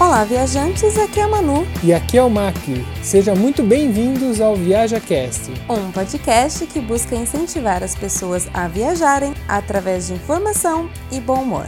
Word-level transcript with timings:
Olá, 0.00 0.22
viajantes, 0.22 0.96
aqui 0.96 1.18
é 1.18 1.24
a 1.24 1.28
Manu. 1.28 1.66
E 1.82 1.92
aqui 1.92 2.16
é 2.16 2.22
o 2.22 2.30
Mac. 2.30 2.54
Sejam 3.02 3.34
muito 3.34 3.64
bem-vindos 3.64 4.40
ao 4.40 4.54
ViajaCast, 4.54 5.50
um 5.68 5.90
podcast 5.90 6.64
que 6.66 6.78
busca 6.80 7.16
incentivar 7.16 7.82
as 7.82 7.96
pessoas 7.96 8.48
a 8.54 8.68
viajarem 8.68 9.34
através 9.48 10.06
de 10.06 10.14
informação 10.14 10.88
e 11.10 11.18
bom 11.18 11.42
humor. 11.42 11.66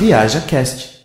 1012, 0.00 0.34
and 0.34 0.99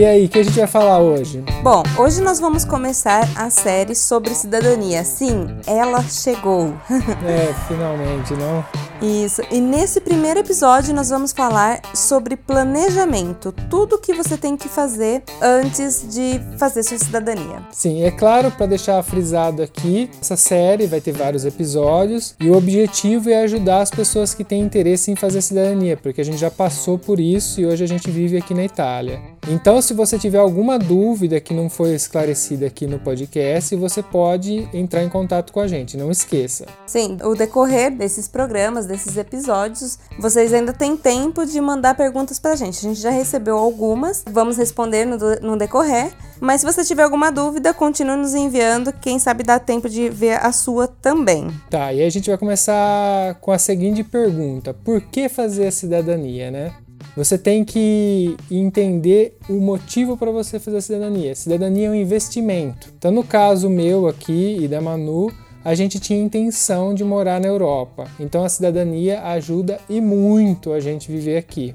E 0.00 0.04
aí, 0.06 0.24
o 0.24 0.28
que 0.30 0.38
a 0.38 0.42
gente 0.42 0.56
vai 0.58 0.66
falar 0.66 0.98
hoje? 1.00 1.44
Bom, 1.62 1.82
hoje 1.98 2.22
nós 2.22 2.40
vamos 2.40 2.64
começar 2.64 3.28
a 3.36 3.50
série 3.50 3.94
sobre 3.94 4.34
cidadania. 4.34 5.04
Sim, 5.04 5.46
ela 5.66 6.02
chegou. 6.04 6.72
é, 7.22 7.52
finalmente, 7.68 8.32
não? 8.32 8.64
Isso. 9.00 9.42
E 9.50 9.60
nesse 9.60 10.00
primeiro 10.00 10.40
episódio 10.40 10.94
nós 10.94 11.08
vamos 11.08 11.32
falar 11.32 11.80
sobre 11.94 12.36
planejamento, 12.36 13.52
tudo 13.70 13.98
que 13.98 14.12
você 14.12 14.36
tem 14.36 14.56
que 14.56 14.68
fazer 14.68 15.22
antes 15.40 16.04
de 16.08 16.40
fazer 16.58 16.82
sua 16.82 16.98
cidadania. 16.98 17.62
Sim, 17.72 18.02
é 18.02 18.10
claro, 18.10 18.50
para 18.50 18.66
deixar 18.66 19.02
frisado 19.02 19.62
aqui, 19.62 20.10
essa 20.20 20.36
série 20.36 20.86
vai 20.86 21.00
ter 21.00 21.12
vários 21.12 21.44
episódios 21.44 22.34
e 22.38 22.50
o 22.50 22.56
objetivo 22.56 23.30
é 23.30 23.42
ajudar 23.42 23.80
as 23.80 23.90
pessoas 23.90 24.34
que 24.34 24.44
têm 24.44 24.60
interesse 24.60 25.10
em 25.10 25.16
fazer 25.16 25.40
cidadania, 25.40 25.96
porque 25.96 26.20
a 26.20 26.24
gente 26.24 26.38
já 26.38 26.50
passou 26.50 26.98
por 26.98 27.18
isso 27.18 27.60
e 27.60 27.66
hoje 27.66 27.82
a 27.82 27.88
gente 27.88 28.10
vive 28.10 28.36
aqui 28.36 28.52
na 28.52 28.64
Itália. 28.64 29.20
Então, 29.48 29.80
se 29.80 29.94
você 29.94 30.18
tiver 30.18 30.38
alguma 30.38 30.78
dúvida 30.78 31.40
que 31.40 31.54
não 31.54 31.70
foi 31.70 31.94
esclarecida 31.94 32.66
aqui 32.66 32.86
no 32.86 32.98
podcast, 32.98 33.74
você 33.74 34.02
pode 34.02 34.68
entrar 34.72 35.02
em 35.02 35.08
contato 35.08 35.52
com 35.52 35.60
a 35.60 35.66
gente, 35.66 35.96
não 35.96 36.10
esqueça. 36.10 36.66
Sim, 36.86 37.16
o 37.24 37.34
decorrer 37.34 37.90
desses 37.90 38.28
programas, 38.28 38.86
desses 38.90 39.16
episódios, 39.16 39.98
vocês 40.18 40.52
ainda 40.52 40.72
têm 40.72 40.96
tempo 40.96 41.46
de 41.46 41.60
mandar 41.60 41.94
perguntas 41.94 42.38
pra 42.38 42.56
gente. 42.56 42.78
A 42.78 42.88
gente 42.88 43.00
já 43.00 43.10
recebeu 43.10 43.56
algumas, 43.56 44.24
vamos 44.28 44.56
responder 44.56 45.04
no, 45.04 45.16
no 45.40 45.56
decorrer. 45.56 46.12
Mas 46.40 46.60
se 46.60 46.66
você 46.66 46.84
tiver 46.84 47.02
alguma 47.02 47.30
dúvida, 47.30 47.72
continue 47.72 48.16
nos 48.16 48.34
enviando, 48.34 48.92
quem 48.92 49.18
sabe 49.18 49.44
dá 49.44 49.58
tempo 49.58 49.88
de 49.88 50.08
ver 50.08 50.44
a 50.44 50.52
sua 50.52 50.88
também. 50.88 51.48
Tá, 51.68 51.92
e 51.92 52.00
aí 52.00 52.06
a 52.06 52.10
gente 52.10 52.28
vai 52.28 52.38
começar 52.38 53.34
com 53.40 53.52
a 53.52 53.58
seguinte 53.58 54.02
pergunta: 54.02 54.74
por 54.74 55.00
que 55.00 55.28
fazer 55.28 55.66
a 55.66 55.70
cidadania, 55.70 56.50
né? 56.50 56.72
Você 57.16 57.36
tem 57.36 57.64
que 57.64 58.36
entender 58.50 59.36
o 59.48 59.54
motivo 59.54 60.16
para 60.16 60.30
você 60.30 60.58
fazer 60.60 60.78
a 60.78 60.80
cidadania. 60.80 61.34
Cidadania 61.34 61.88
é 61.88 61.90
um 61.90 61.94
investimento. 61.94 62.92
Então, 62.96 63.10
no 63.10 63.24
caso 63.24 63.68
meu 63.68 64.06
aqui 64.06 64.58
e 64.60 64.68
da 64.68 64.80
Manu, 64.80 65.30
a 65.64 65.74
gente 65.74 66.00
tinha 66.00 66.22
intenção 66.22 66.94
de 66.94 67.04
morar 67.04 67.40
na 67.40 67.46
Europa. 67.46 68.08
Então, 68.18 68.44
a 68.44 68.48
cidadania 68.48 69.22
ajuda 69.22 69.78
e 69.88 70.00
muito 70.00 70.72
a 70.72 70.80
gente 70.80 71.10
viver 71.10 71.36
aqui. 71.36 71.74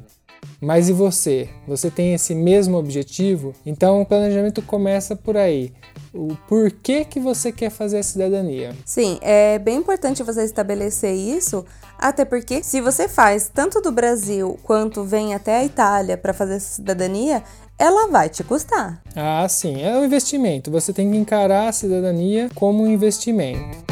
Mas 0.61 0.89
e 0.89 0.93
você? 0.93 1.49
Você 1.67 1.91
tem 1.91 2.13
esse 2.13 2.33
mesmo 2.33 2.77
objetivo? 2.77 3.53
Então, 3.65 4.01
o 4.01 4.05
planejamento 4.05 4.61
começa 4.61 5.15
por 5.15 5.37
aí 5.37 5.73
o 6.15 6.35
porquê 6.47 7.03
que 7.03 7.19
você 7.19 7.51
quer 7.51 7.69
fazer 7.69 7.99
a 7.99 8.03
cidadania. 8.03 8.73
Sim, 8.85 9.19
é 9.21 9.59
bem 9.59 9.77
importante 9.77 10.23
você 10.23 10.43
estabelecer 10.43 11.13
isso, 11.13 11.65
até 11.97 12.23
porque 12.23 12.63
se 12.63 12.79
você 12.79 13.09
faz 13.09 13.51
tanto 13.53 13.81
do 13.81 13.91
Brasil 13.91 14.57
quanto 14.63 15.03
vem 15.03 15.33
até 15.33 15.57
a 15.57 15.65
Itália 15.65 16.17
para 16.17 16.33
fazer 16.33 16.55
essa 16.55 16.75
cidadania, 16.75 17.43
ela 17.77 18.07
vai 18.07 18.29
te 18.29 18.43
custar. 18.43 19.01
Ah, 19.15 19.47
sim, 19.49 19.81
é 19.81 19.97
um 19.97 20.05
investimento. 20.05 20.71
Você 20.71 20.93
tem 20.93 21.11
que 21.11 21.17
encarar 21.17 21.67
a 21.67 21.71
cidadania 21.71 22.49
como 22.55 22.83
um 22.83 22.87
investimento. 22.87 23.85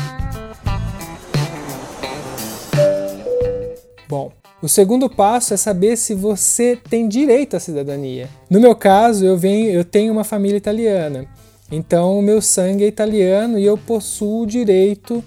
Bom, 4.07 4.31
o 4.61 4.69
segundo 4.69 5.09
passo 5.09 5.53
é 5.53 5.57
saber 5.57 5.97
se 5.97 6.13
você 6.13 6.77
tem 6.89 7.07
direito 7.07 7.57
à 7.57 7.59
cidadania. 7.59 8.29
No 8.49 8.59
meu 8.59 8.75
caso, 8.75 9.25
eu 9.25 9.37
venho, 9.37 9.69
eu 9.71 9.83
tenho 9.83 10.13
uma 10.13 10.23
família 10.23 10.57
italiana. 10.57 11.25
Então, 11.71 12.19
o 12.19 12.21
meu 12.21 12.41
sangue 12.41 12.83
é 12.83 12.87
italiano 12.87 13.57
e 13.57 13.65
eu 13.65 13.77
possuo 13.77 14.43
o 14.43 14.47
direito 14.47 15.23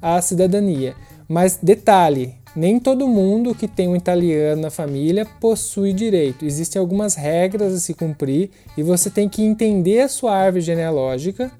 à 0.00 0.20
cidadania. 0.20 0.94
Mas 1.28 1.58
detalhe, 1.60 2.34
nem 2.56 2.80
todo 2.80 3.06
mundo 3.06 3.54
que 3.54 3.68
tem 3.68 3.86
um 3.86 3.94
italiano 3.94 4.62
na 4.62 4.70
família 4.70 5.26
possui 5.38 5.92
direito. 5.92 6.44
Existem 6.44 6.80
algumas 6.80 7.14
regras 7.14 7.74
a 7.74 7.78
se 7.78 7.92
cumprir 7.92 8.50
e 8.76 8.82
você 8.82 9.10
tem 9.10 9.28
que 9.28 9.42
entender 9.42 10.00
a 10.00 10.08
sua 10.08 10.34
árvore 10.34 10.62
genealógica 10.62 11.52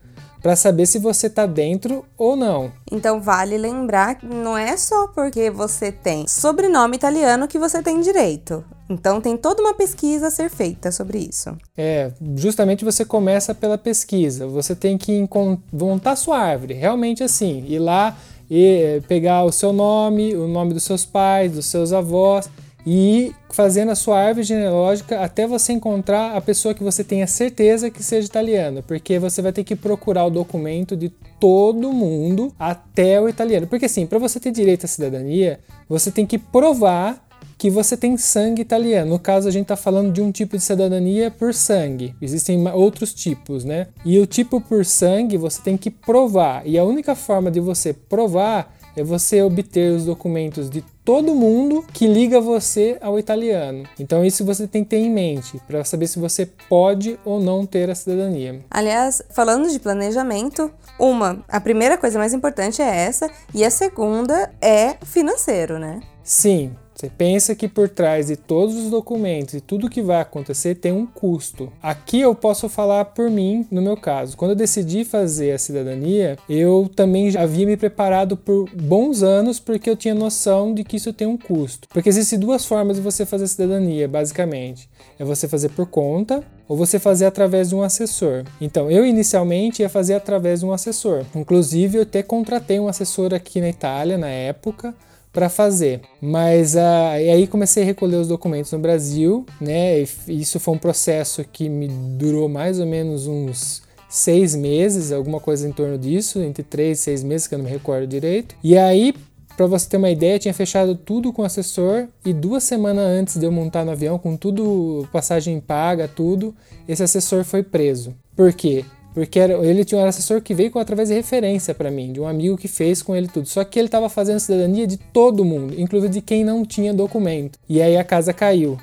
para 0.46 0.54
saber 0.54 0.86
se 0.86 0.98
você 0.98 1.26
está 1.26 1.44
dentro 1.44 2.04
ou 2.16 2.36
não. 2.36 2.70
Então 2.90 3.20
vale 3.20 3.58
lembrar 3.58 4.14
que 4.14 4.26
não 4.26 4.56
é 4.56 4.76
só 4.76 5.08
porque 5.08 5.50
você 5.50 5.90
tem 5.90 6.26
sobrenome 6.28 6.96
italiano 6.96 7.48
que 7.48 7.58
você 7.58 7.82
tem 7.82 8.00
direito. 8.00 8.64
Então 8.88 9.20
tem 9.20 9.36
toda 9.36 9.60
uma 9.60 9.74
pesquisa 9.74 10.28
a 10.28 10.30
ser 10.30 10.48
feita 10.48 10.92
sobre 10.92 11.18
isso. 11.18 11.56
É, 11.76 12.12
justamente 12.36 12.84
você 12.84 13.04
começa 13.04 13.54
pela 13.54 13.76
pesquisa. 13.76 14.46
Você 14.46 14.76
tem 14.76 14.96
que 14.96 15.28
montar 15.72 16.14
sua 16.14 16.38
árvore, 16.38 16.74
realmente 16.74 17.24
assim, 17.24 17.64
ir 17.66 17.80
lá 17.80 18.16
e 18.50 18.64
eh, 18.64 19.02
pegar 19.08 19.44
o 19.44 19.52
seu 19.52 19.72
nome, 19.72 20.34
o 20.34 20.46
nome 20.46 20.74
dos 20.74 20.84
seus 20.84 21.04
pais, 21.04 21.52
dos 21.52 21.66
seus 21.66 21.92
avós 21.92 22.48
e 22.86 23.26
ir 23.26 23.34
fazendo 23.50 23.90
a 23.90 23.96
sua 23.96 24.20
árvore 24.20 24.46
genealógica 24.46 25.20
até 25.20 25.44
você 25.44 25.72
encontrar 25.72 26.36
a 26.36 26.40
pessoa 26.40 26.72
que 26.72 26.84
você 26.84 27.02
tenha 27.02 27.26
certeza 27.26 27.90
que 27.90 28.02
seja 28.02 28.28
italiana, 28.28 28.80
porque 28.80 29.18
você 29.18 29.42
vai 29.42 29.52
ter 29.52 29.64
que 29.64 29.74
procurar 29.74 30.24
o 30.24 30.30
documento 30.30 30.96
de 30.96 31.08
todo 31.40 31.92
mundo 31.92 32.54
até 32.56 33.20
o 33.20 33.28
italiano. 33.28 33.66
Porque 33.66 33.86
assim, 33.86 34.06
para 34.06 34.20
você 34.20 34.38
ter 34.38 34.52
direito 34.52 34.84
à 34.84 34.88
cidadania, 34.88 35.58
você 35.88 36.12
tem 36.12 36.24
que 36.24 36.38
provar 36.38 37.25
que 37.58 37.70
você 37.70 37.96
tem 37.96 38.16
sangue 38.16 38.62
italiano. 38.62 39.10
No 39.10 39.18
caso, 39.18 39.48
a 39.48 39.50
gente 39.50 39.62
está 39.62 39.76
falando 39.76 40.12
de 40.12 40.20
um 40.20 40.30
tipo 40.30 40.56
de 40.56 40.62
cidadania 40.62 41.30
por 41.30 41.54
sangue. 41.54 42.14
Existem 42.20 42.66
outros 42.68 43.14
tipos, 43.14 43.64
né? 43.64 43.88
E 44.04 44.18
o 44.18 44.26
tipo 44.26 44.60
por 44.60 44.84
sangue 44.84 45.36
você 45.36 45.62
tem 45.62 45.76
que 45.76 45.90
provar. 45.90 46.66
E 46.66 46.78
a 46.78 46.84
única 46.84 47.14
forma 47.14 47.50
de 47.50 47.60
você 47.60 47.92
provar 47.92 48.74
é 48.96 49.04
você 49.04 49.42
obter 49.42 49.92
os 49.92 50.06
documentos 50.06 50.70
de 50.70 50.82
todo 51.04 51.34
mundo 51.34 51.84
que 51.92 52.06
liga 52.06 52.40
você 52.40 52.96
ao 53.00 53.18
italiano. 53.18 53.84
Então 54.00 54.24
isso 54.24 54.44
você 54.44 54.66
tem 54.66 54.82
que 54.82 54.90
ter 54.90 54.96
em 54.96 55.10
mente 55.10 55.60
para 55.66 55.84
saber 55.84 56.06
se 56.08 56.18
você 56.18 56.46
pode 56.68 57.18
ou 57.24 57.38
não 57.38 57.66
ter 57.66 57.90
a 57.90 57.94
cidadania. 57.94 58.64
Aliás, 58.70 59.22
falando 59.30 59.70
de 59.70 59.78
planejamento, 59.78 60.70
uma, 60.98 61.44
a 61.46 61.60
primeira 61.60 61.98
coisa 61.98 62.18
mais 62.18 62.32
importante 62.32 62.80
é 62.80 63.04
essa 63.04 63.30
e 63.54 63.64
a 63.64 63.70
segunda 63.70 64.50
é 64.60 64.96
financeiro, 65.04 65.78
né? 65.78 66.00
Sim, 66.24 66.74
você 66.96 67.10
pensa 67.10 67.54
que 67.54 67.68
por 67.68 67.90
trás 67.90 68.28
de 68.28 68.36
todos 68.36 68.74
os 68.74 68.90
documentos 68.90 69.52
e 69.52 69.60
tudo 69.60 69.90
que 69.90 70.00
vai 70.00 70.22
acontecer 70.22 70.76
tem 70.76 70.92
um 70.92 71.04
custo. 71.04 71.70
Aqui 71.82 72.22
eu 72.22 72.34
posso 72.34 72.70
falar 72.70 73.04
por 73.04 73.28
mim, 73.28 73.66
no 73.70 73.82
meu 73.82 73.98
caso. 73.98 74.34
Quando 74.34 74.52
eu 74.52 74.56
decidi 74.56 75.04
fazer 75.04 75.52
a 75.52 75.58
cidadania, 75.58 76.38
eu 76.48 76.90
também 76.96 77.30
já 77.30 77.42
havia 77.42 77.66
me 77.66 77.76
preparado 77.76 78.34
por 78.34 78.70
bons 78.70 79.22
anos 79.22 79.60
porque 79.60 79.90
eu 79.90 79.96
tinha 79.96 80.14
noção 80.14 80.72
de 80.72 80.84
que 80.84 80.96
isso 80.96 81.12
tem 81.12 81.26
um 81.26 81.36
custo. 81.36 81.86
Porque 81.90 82.08
existem 82.08 82.38
duas 82.38 82.64
formas 82.64 82.96
de 82.96 83.02
você 83.02 83.26
fazer 83.26 83.46
cidadania, 83.46 84.08
basicamente. 84.08 84.88
É 85.18 85.24
você 85.24 85.46
fazer 85.46 85.68
por 85.68 85.86
conta 85.86 86.42
ou 86.66 86.78
você 86.78 86.98
fazer 86.98 87.26
através 87.26 87.68
de 87.68 87.74
um 87.74 87.82
assessor. 87.82 88.44
Então, 88.58 88.90
eu 88.90 89.04
inicialmente 89.04 89.82
ia 89.82 89.88
fazer 89.90 90.14
através 90.14 90.60
de 90.60 90.66
um 90.66 90.72
assessor. 90.72 91.26
Inclusive, 91.34 91.98
eu 91.98 92.02
até 92.02 92.22
contratei 92.22 92.80
um 92.80 92.88
assessor 92.88 93.34
aqui 93.34 93.60
na 93.60 93.68
Itália 93.68 94.16
na 94.16 94.28
época 94.28 94.94
para 95.36 95.50
fazer. 95.50 96.00
Mas 96.18 96.74
uh, 96.76 97.10
aí 97.12 97.46
comecei 97.46 97.82
a 97.82 97.86
recolher 97.86 98.16
os 98.16 98.26
documentos 98.26 98.72
no 98.72 98.78
Brasil, 98.78 99.44
né? 99.60 100.00
E 100.00 100.40
isso 100.40 100.58
foi 100.58 100.72
um 100.72 100.78
processo 100.78 101.44
que 101.52 101.68
me 101.68 101.88
durou 101.88 102.48
mais 102.48 102.80
ou 102.80 102.86
menos 102.86 103.26
uns 103.26 103.82
seis 104.08 104.56
meses, 104.56 105.12
alguma 105.12 105.38
coisa 105.38 105.68
em 105.68 105.72
torno 105.72 105.98
disso, 105.98 106.40
entre 106.40 106.62
três 106.62 107.00
e 107.00 107.02
seis 107.02 107.22
meses, 107.22 107.46
que 107.46 107.54
eu 107.54 107.58
não 107.58 107.66
me 107.66 107.70
recordo 107.70 108.06
direito. 108.06 108.54
E 108.64 108.78
aí, 108.78 109.14
para 109.58 109.66
você 109.66 109.86
ter 109.86 109.98
uma 109.98 110.08
ideia, 110.08 110.38
tinha 110.38 110.54
fechado 110.54 110.94
tudo 110.94 111.30
com 111.34 111.42
o 111.42 111.44
assessor 111.44 112.08
e 112.24 112.32
duas 112.32 112.64
semanas 112.64 113.04
antes 113.04 113.36
de 113.36 113.44
eu 113.44 113.52
montar 113.52 113.84
no 113.84 113.90
avião, 113.90 114.18
com 114.18 114.38
tudo, 114.38 115.06
passagem 115.12 115.60
paga, 115.60 116.08
tudo, 116.08 116.54
esse 116.88 117.02
assessor 117.02 117.44
foi 117.44 117.62
preso. 117.62 118.14
Por 118.34 118.54
quê? 118.54 118.86
Porque 119.16 119.40
era, 119.40 119.54
ele 119.66 119.82
tinha 119.82 119.98
um 119.98 120.04
assessor 120.04 120.42
que 120.42 120.52
veio 120.52 120.70
com, 120.70 120.78
através 120.78 121.08
de 121.08 121.14
referência 121.14 121.74
para 121.74 121.90
mim, 121.90 122.12
de 122.12 122.20
um 122.20 122.28
amigo 122.28 122.54
que 122.54 122.68
fez 122.68 123.00
com 123.00 123.16
ele 123.16 123.28
tudo. 123.28 123.48
Só 123.48 123.64
que 123.64 123.78
ele 123.78 123.88
estava 123.88 124.10
fazendo 124.10 124.38
cidadania 124.38 124.86
de 124.86 124.98
todo 124.98 125.42
mundo, 125.42 125.72
inclusive 125.80 126.12
de 126.12 126.20
quem 126.20 126.44
não 126.44 126.66
tinha 126.66 126.92
documento. 126.92 127.58
E 127.66 127.80
aí 127.80 127.96
a 127.96 128.04
casa 128.04 128.34
caiu. 128.34 128.76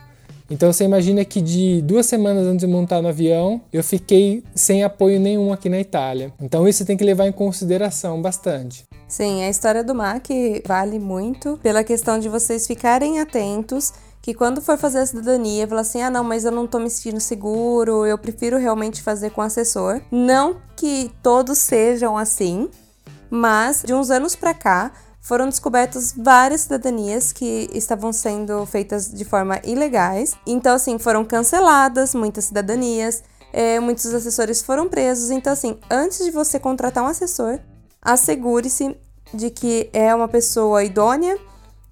Então 0.50 0.74
você 0.74 0.86
imagina 0.86 1.24
que 1.24 1.40
de 1.40 1.84
duas 1.84 2.08
semanas 2.08 2.48
antes 2.48 2.66
de 2.66 2.74
montar 2.74 3.00
no 3.00 3.10
avião, 3.10 3.62
eu 3.72 3.84
fiquei 3.84 4.44
sem 4.56 4.84
apoio 4.84 5.20
nenhum 5.20 5.54
aqui 5.54 5.70
na 5.70 5.80
Itália. 5.80 6.34
Então 6.42 6.68
isso 6.68 6.84
tem 6.84 6.98
que 6.98 7.04
levar 7.04 7.28
em 7.28 7.32
consideração 7.32 8.20
bastante. 8.20 8.86
Sim, 9.08 9.44
a 9.44 9.50
história 9.52 9.84
do 9.84 9.94
MAC 9.94 10.64
vale 10.66 10.98
muito 10.98 11.60
pela 11.62 11.84
questão 11.84 12.18
de 12.18 12.28
vocês 12.28 12.66
ficarem 12.66 13.20
atentos 13.20 13.94
que 14.24 14.34
quando 14.34 14.62
for 14.62 14.78
fazer 14.78 15.00
a 15.00 15.06
cidadania, 15.06 15.68
fala 15.68 15.82
assim: 15.82 16.02
ah, 16.02 16.10
não, 16.10 16.24
mas 16.24 16.46
eu 16.46 16.52
não 16.52 16.66
tô 16.66 16.80
me 16.80 16.90
sentindo 16.90 17.20
seguro, 17.20 18.06
eu 18.06 18.18
prefiro 18.18 18.58
realmente 18.58 19.04
fazer 19.04 19.32
com 19.32 19.42
assessor. 19.42 20.02
Não 20.10 20.62
que 20.78 21.12
todos 21.22 21.58
sejam 21.58 22.18
assim, 22.18 22.70
mas 23.30 23.84
de 23.86 23.94
uns 23.94 24.10
anos 24.10 24.34
para 24.34 24.54
cá 24.54 24.94
foram 25.20 25.50
descobertas 25.50 26.14
várias 26.18 26.62
cidadanias 26.62 27.34
que 27.34 27.70
estavam 27.74 28.14
sendo 28.14 28.66
feitas 28.66 29.12
de 29.12 29.26
forma 29.26 29.60
ilegais. 29.62 30.36
Então, 30.48 30.74
assim, 30.74 30.98
foram 30.98 31.26
canceladas 31.26 32.16
muitas 32.16 32.46
cidadanias, 32.46 33.24
é, 33.52 33.78
muitos 33.82 34.06
assessores 34.14 34.62
foram 34.62 34.88
presos. 34.88 35.32
Então, 35.32 35.52
assim, 35.52 35.78
antes 35.92 36.24
de 36.24 36.32
você 36.32 36.58
contratar 36.58 37.04
um 37.04 37.08
assessor, 37.08 37.60
assegure-se 38.02 38.96
de 39.34 39.50
que 39.50 39.90
é 39.92 40.16
uma 40.16 40.30
pessoa 40.30 40.82
idônea 40.82 41.38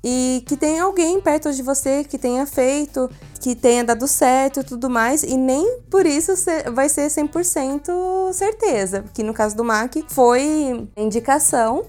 e 0.04 0.44
que 0.48 0.58
tenha 0.58 0.84
alguém 0.84 1.22
perto 1.22 1.52
de 1.54 1.62
você 1.62 2.04
que 2.04 2.18
tenha 2.18 2.46
feito, 2.46 3.10
que 3.40 3.56
tenha 3.56 3.84
dado 3.84 4.08
certo 4.08 4.62
e 4.62 4.64
tudo 4.64 4.90
mais, 4.90 5.24
e 5.24 5.38
nem 5.38 5.80
por 5.90 6.06
isso 6.06 6.34
vai 6.74 6.90
ser 6.90 7.08
100% 7.08 8.34
certeza, 8.34 9.06
que 9.14 9.24
no 9.24 9.34
caso 9.34 9.56
do 9.56 9.64
MAC 9.64 10.04
foi 10.10 10.88
indicação 10.98 11.86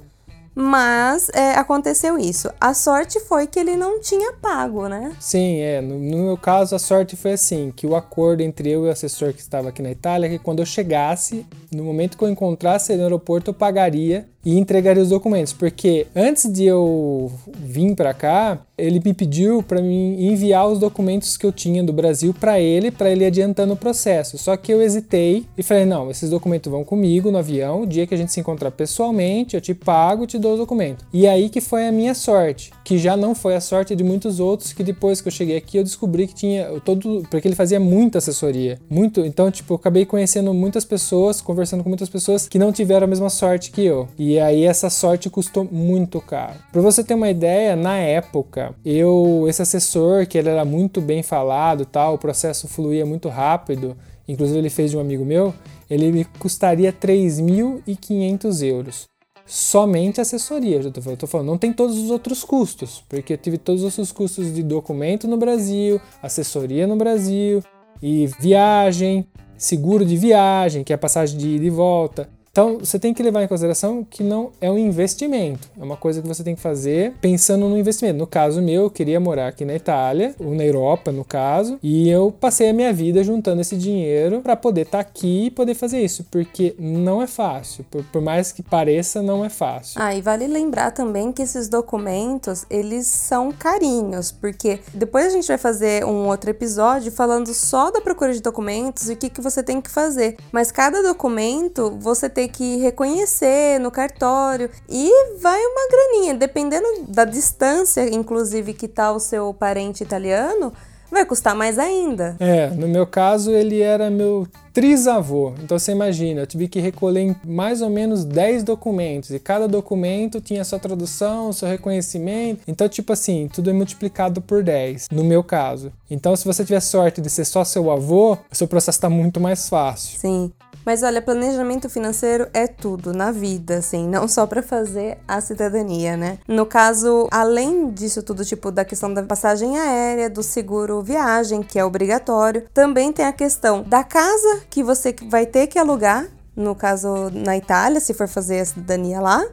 mas 0.54 1.30
é, 1.30 1.52
aconteceu 1.52 2.18
isso. 2.18 2.50
A 2.60 2.74
sorte 2.74 3.18
foi 3.20 3.46
que 3.46 3.58
ele 3.58 3.76
não 3.76 4.00
tinha 4.00 4.34
pago, 4.34 4.86
né? 4.86 5.12
Sim, 5.18 5.60
é. 5.60 5.80
No, 5.80 5.98
no, 5.98 6.24
meu 6.24 6.36
caso, 6.36 6.74
a 6.74 6.78
sorte 6.78 7.16
foi 7.16 7.32
assim: 7.32 7.72
que 7.74 7.86
o 7.86 7.96
acordo 7.96 8.42
entre 8.42 8.70
eu 8.70 8.84
e 8.84 8.88
o 8.88 8.90
assessor 8.90 9.32
que 9.32 9.40
estava 9.40 9.70
aqui 9.70 9.80
na 9.80 9.90
Itália 9.90 10.28
que 10.28 10.38
quando 10.38 10.60
eu 10.60 10.66
chegasse, 10.66 11.46
no 11.72 11.84
momento 11.84 12.18
que 12.18 12.24
eu 12.24 12.28
encontrasse 12.28 12.92
ele 12.92 12.98
no 12.98 13.04
aeroporto, 13.04 13.50
eu 13.50 13.54
pagaria 13.54 14.28
e 14.44 14.58
entregaria 14.58 15.02
os 15.02 15.08
documentos. 15.08 15.52
Porque 15.52 16.06
antes 16.14 16.50
de 16.52 16.64
eu 16.64 17.30
vir 17.54 17.94
para 17.94 18.12
cá, 18.14 18.58
ele 18.76 19.00
me 19.04 19.14
pediu 19.14 19.62
para 19.62 19.80
mim 19.80 20.26
enviar 20.26 20.68
os 20.68 20.78
documentos 20.78 21.36
que 21.36 21.46
eu 21.46 21.52
tinha 21.52 21.82
do 21.82 21.92
Brasil 21.92 22.34
para 22.34 22.58
ele, 22.58 22.90
para 22.90 23.10
ele 23.10 23.24
adiantando 23.24 23.74
o 23.74 23.76
processo. 23.76 24.36
Só 24.38 24.56
que 24.56 24.72
eu 24.72 24.82
hesitei 24.82 25.46
e 25.56 25.62
falei: 25.62 25.84
não, 25.84 26.10
esses 26.10 26.30
documentos 26.30 26.70
vão 26.70 26.84
comigo 26.84 27.30
no 27.30 27.38
avião. 27.38 27.82
O 27.82 27.86
dia 27.86 28.06
que 28.06 28.14
a 28.14 28.16
gente 28.16 28.32
se 28.32 28.40
encontrar 28.40 28.70
pessoalmente, 28.70 29.54
eu 29.54 29.60
te 29.60 29.74
pago, 29.74 30.26
te 30.26 30.38
dou 30.38 30.54
os 30.54 30.58
documentos. 30.58 31.04
E 31.12 31.26
aí 31.26 31.48
que 31.48 31.60
foi 31.60 31.86
a 31.86 31.92
minha 31.92 32.14
sorte, 32.14 32.72
que 32.84 32.98
já 32.98 33.16
não 33.16 33.34
foi 33.34 33.54
a 33.54 33.60
sorte 33.60 33.94
de 33.94 34.02
muitos 34.02 34.40
outros 34.40 34.72
que 34.72 34.82
depois 34.82 35.20
que 35.20 35.28
eu 35.28 35.32
cheguei 35.32 35.56
aqui 35.56 35.76
eu 35.76 35.84
descobri 35.84 36.26
que 36.26 36.34
tinha 36.34 36.80
todo, 36.84 37.22
porque 37.30 37.46
ele 37.46 37.54
fazia 37.54 37.78
muita 37.78 38.18
assessoria, 38.18 38.80
muito. 38.88 39.20
Então, 39.24 39.50
tipo, 39.50 39.74
eu 39.74 39.76
acabei 39.76 40.04
conhecendo 40.04 40.52
muitas 40.52 40.84
pessoas, 40.84 41.40
conversando 41.40 41.82
com 41.82 41.88
muitas 41.88 42.08
pessoas 42.08 42.48
que 42.48 42.58
não 42.58 42.72
tiveram 42.72 43.04
a 43.04 43.08
mesma 43.08 43.30
sorte 43.30 43.70
que 43.70 43.84
eu. 43.84 44.08
E 44.18 44.31
aí 44.38 44.64
essa 44.64 44.90
sorte 44.90 45.31
custou 45.31 45.64
muito 45.64 46.20
caro. 46.20 46.58
Para 46.70 46.82
você 46.82 47.02
ter 47.02 47.14
uma 47.14 47.31
ideia, 47.31 47.76
na 47.76 47.96
época 47.99 48.75
eu, 48.84 49.46
esse 49.49 49.62
assessor, 49.62 50.26
que 50.26 50.38
ele 50.38 50.49
era 50.49 50.64
muito 50.64 51.00
bem 51.00 51.23
falado, 51.23 51.84
tal, 51.84 52.14
o 52.14 52.19
processo 52.19 52.69
fluía 52.69 53.06
muito 53.06 53.29
rápido, 53.29 53.96
inclusive 54.26 54.58
ele 54.58 54.70
fez 54.70 54.90
de 54.90 54.96
um 54.96 55.00
amigo 55.00 55.25
meu, 55.25 55.55
ele 55.88 56.12
me 56.12 56.25
custaria 56.25 56.93
3.500 56.93 58.62
euros. 58.67 59.05
Somente 59.44 60.20
assessoria, 60.20 60.76
eu 60.76 60.90
tô, 60.90 61.17
tô 61.17 61.26
falando, 61.26 61.49
não 61.49 61.58
tem 61.58 61.73
todos 61.73 61.99
os 61.99 62.11
outros 62.11 62.44
custos, 62.44 63.05
porque 63.08 63.32
eu 63.32 63.38
tive 63.38 63.58
todos 63.58 63.82
os 63.82 63.87
outros 63.99 64.12
custos 64.12 64.55
de 64.55 64.62
documento 64.62 65.26
no 65.26 65.37
Brasil, 65.37 66.00
assessoria 66.23 66.87
no 66.87 66.96
Brasil, 66.96 67.62
e 68.02 68.26
viagem, 68.40 69.26
seguro 69.56 70.05
de 70.05 70.17
viagem, 70.17 70.82
que 70.82 70.93
é 70.93 70.96
a 70.96 70.99
passagem 70.99 71.38
de 71.38 71.49
ida 71.56 71.64
e 71.64 71.70
volta. 71.70 72.29
Então, 72.52 72.81
você 72.81 72.99
tem 72.99 73.14
que 73.14 73.22
levar 73.22 73.43
em 73.43 73.49
consideração 73.49 74.04
que 74.04 74.22
não 74.22 74.52
é 74.60 74.70
um 74.70 74.76
investimento, 74.76 75.70
é 75.81 75.82
uma 75.82 75.96
coisa 75.96 76.20
que 76.20 76.28
você 76.28 76.44
tem 76.44 76.54
que 76.54 76.60
fazer 76.60 77.14
pensando 77.19 77.66
no 77.66 77.78
investimento. 77.78 78.19
No 78.19 78.26
caso 78.26 78.60
meu, 78.60 78.82
eu 78.82 78.90
queria 78.90 79.19
morar 79.19 79.49
aqui 79.49 79.64
na 79.64 79.75
Itália, 79.75 80.34
ou 80.38 80.54
na 80.54 80.62
Europa, 80.62 81.10
no 81.10 81.25
caso, 81.25 81.78
e 81.82 82.10
eu 82.10 82.31
passei 82.31 82.69
a 82.69 82.75
minha 82.75 82.93
vida 82.93 83.25
juntando 83.25 83.62
esse 83.62 83.75
dinheiro 83.75 84.43
para 84.43 84.54
poder 84.54 84.82
estar 84.82 84.99
tá 84.99 85.00
aqui 85.00 85.46
e 85.46 85.50
poder 85.50 85.72
fazer 85.72 86.04
isso, 86.04 86.26
porque 86.31 86.75
não 86.78 87.22
é 87.22 87.26
fácil, 87.26 87.87
por, 87.90 88.04
por, 88.04 88.20
mais 88.20 88.52
que 88.52 88.62
pareça, 88.62 89.22
não 89.22 89.43
é 89.43 89.48
fácil. 89.48 89.98
Ah, 89.98 90.14
e 90.14 90.20
vale 90.20 90.46
lembrar 90.46 90.90
também 90.90 91.32
que 91.32 91.40
esses 91.40 91.70
documentos, 91.70 92.66
eles 92.69 93.06
são 93.06 93.50
carinhos, 93.50 94.31
porque 94.31 94.78
depois 94.93 95.25
a 95.25 95.31
gente 95.31 95.48
vai 95.48 95.56
fazer 95.56 96.05
um 96.05 96.26
outro 96.26 96.50
episódio 96.50 97.10
falando 97.10 97.55
só 97.55 97.90
da 97.90 98.02
procura 98.02 98.34
de 98.34 98.43
documentos 98.43 99.08
e 99.08 99.14
o 99.14 99.16
que, 99.16 99.31
que 99.31 99.40
você 99.40 99.62
tem 99.62 99.81
que 99.81 99.90
fazer, 99.90 100.37
mas 100.52 100.70
cada 100.70 101.02
documento 101.02 101.96
você 101.98 102.28
tem 102.28 102.41
ter 102.42 102.48
que 102.48 102.76
reconhecer 102.78 103.78
no 103.78 103.90
cartório 103.90 104.68
e 104.88 105.36
vai 105.38 105.60
uma 105.60 105.88
graninha, 105.88 106.34
dependendo 106.34 106.86
da 107.08 107.24
distância, 107.24 108.08
inclusive, 108.12 108.74
que 108.74 108.88
tá 108.88 109.12
o 109.12 109.20
seu 109.20 109.54
parente 109.54 110.02
italiano, 110.02 110.72
vai 111.10 111.24
custar 111.24 111.55
mais 111.55 111.78
ainda. 111.78 112.36
É, 112.40 112.69
no 112.70 112.88
meu 112.88 113.06
caso 113.06 113.52
ele 113.52 113.81
era 113.81 114.10
meu 114.10 114.48
trisavô. 114.72 115.52
Então 115.62 115.78
você 115.78 115.93
imagina, 115.93 116.40
eu 116.40 116.46
tive 116.46 116.67
que 116.67 116.81
recolher 116.81 117.36
mais 117.44 117.82
ou 117.82 117.90
menos 117.90 118.24
10 118.24 118.64
documentos 118.64 119.31
e 119.31 119.38
cada 119.38 119.69
documento 119.69 120.40
tinha 120.40 120.64
sua 120.64 120.78
tradução, 120.78 121.52
seu 121.52 121.69
reconhecimento. 121.69 122.62
Então, 122.67 122.88
tipo 122.88 123.12
assim, 123.12 123.48
tudo 123.52 123.69
é 123.69 123.72
multiplicado 123.74 124.40
por 124.40 124.64
10, 124.64 125.08
no 125.12 125.22
meu 125.22 125.44
caso. 125.44 125.93
Então, 126.10 126.34
se 126.34 126.46
você 126.46 126.64
tiver 126.64 126.81
sorte 126.81 127.20
de 127.20 127.28
ser 127.28 127.44
só 127.44 127.62
seu 127.62 127.90
avô, 127.90 128.38
o 128.50 128.55
seu 128.55 128.67
processo 128.67 128.96
está 128.96 129.10
muito 129.10 129.38
mais 129.38 129.69
fácil. 129.69 130.19
Sim. 130.19 130.52
Mas 130.84 131.03
olha, 131.03 131.22
planejamento 131.22 131.89
financeiro 131.89 132.48
é 132.53 132.67
tudo 132.67 133.12
na 133.12 133.31
vida, 133.31 133.77
assim, 133.77 134.08
não 134.08 134.27
só 134.27 134.46
para 134.46 134.62
fazer 134.62 135.19
a 135.27 135.41
cidadania, 135.41 136.17
né? 136.17 136.39
No 136.48 136.67
caso, 136.67 137.29
além 137.31 137.91
disso 137.91 138.22
tudo, 138.22 138.44
tipo 138.44 138.70
da 138.70 138.84
questão 138.84 139.12
da 139.12 139.22
passagem 139.22 139.79
aérea, 139.79 140.29
do 140.29 140.43
seguro 140.43 141.03
viagem, 141.03 141.62
que 141.62 141.79
é 141.79 141.84
obrigatório, 141.84 142.65
também 142.74 143.12
tem 143.12 143.24
a 143.24 143.32
questão 143.32 143.82
da 143.82 144.03
casa 144.03 144.62
que 144.69 144.82
você 144.82 145.15
vai 145.29 145.46
ter 145.46 145.67
que 145.67 145.79
alugar 145.79 146.27
no 146.55 146.74
caso 146.74 147.31
na 147.32 147.56
Itália, 147.56 148.01
se 148.01 148.12
for 148.12 148.29
fazer 148.29 148.60
a 148.60 148.65
cidadania 148.65 149.20
lá, 149.20 149.44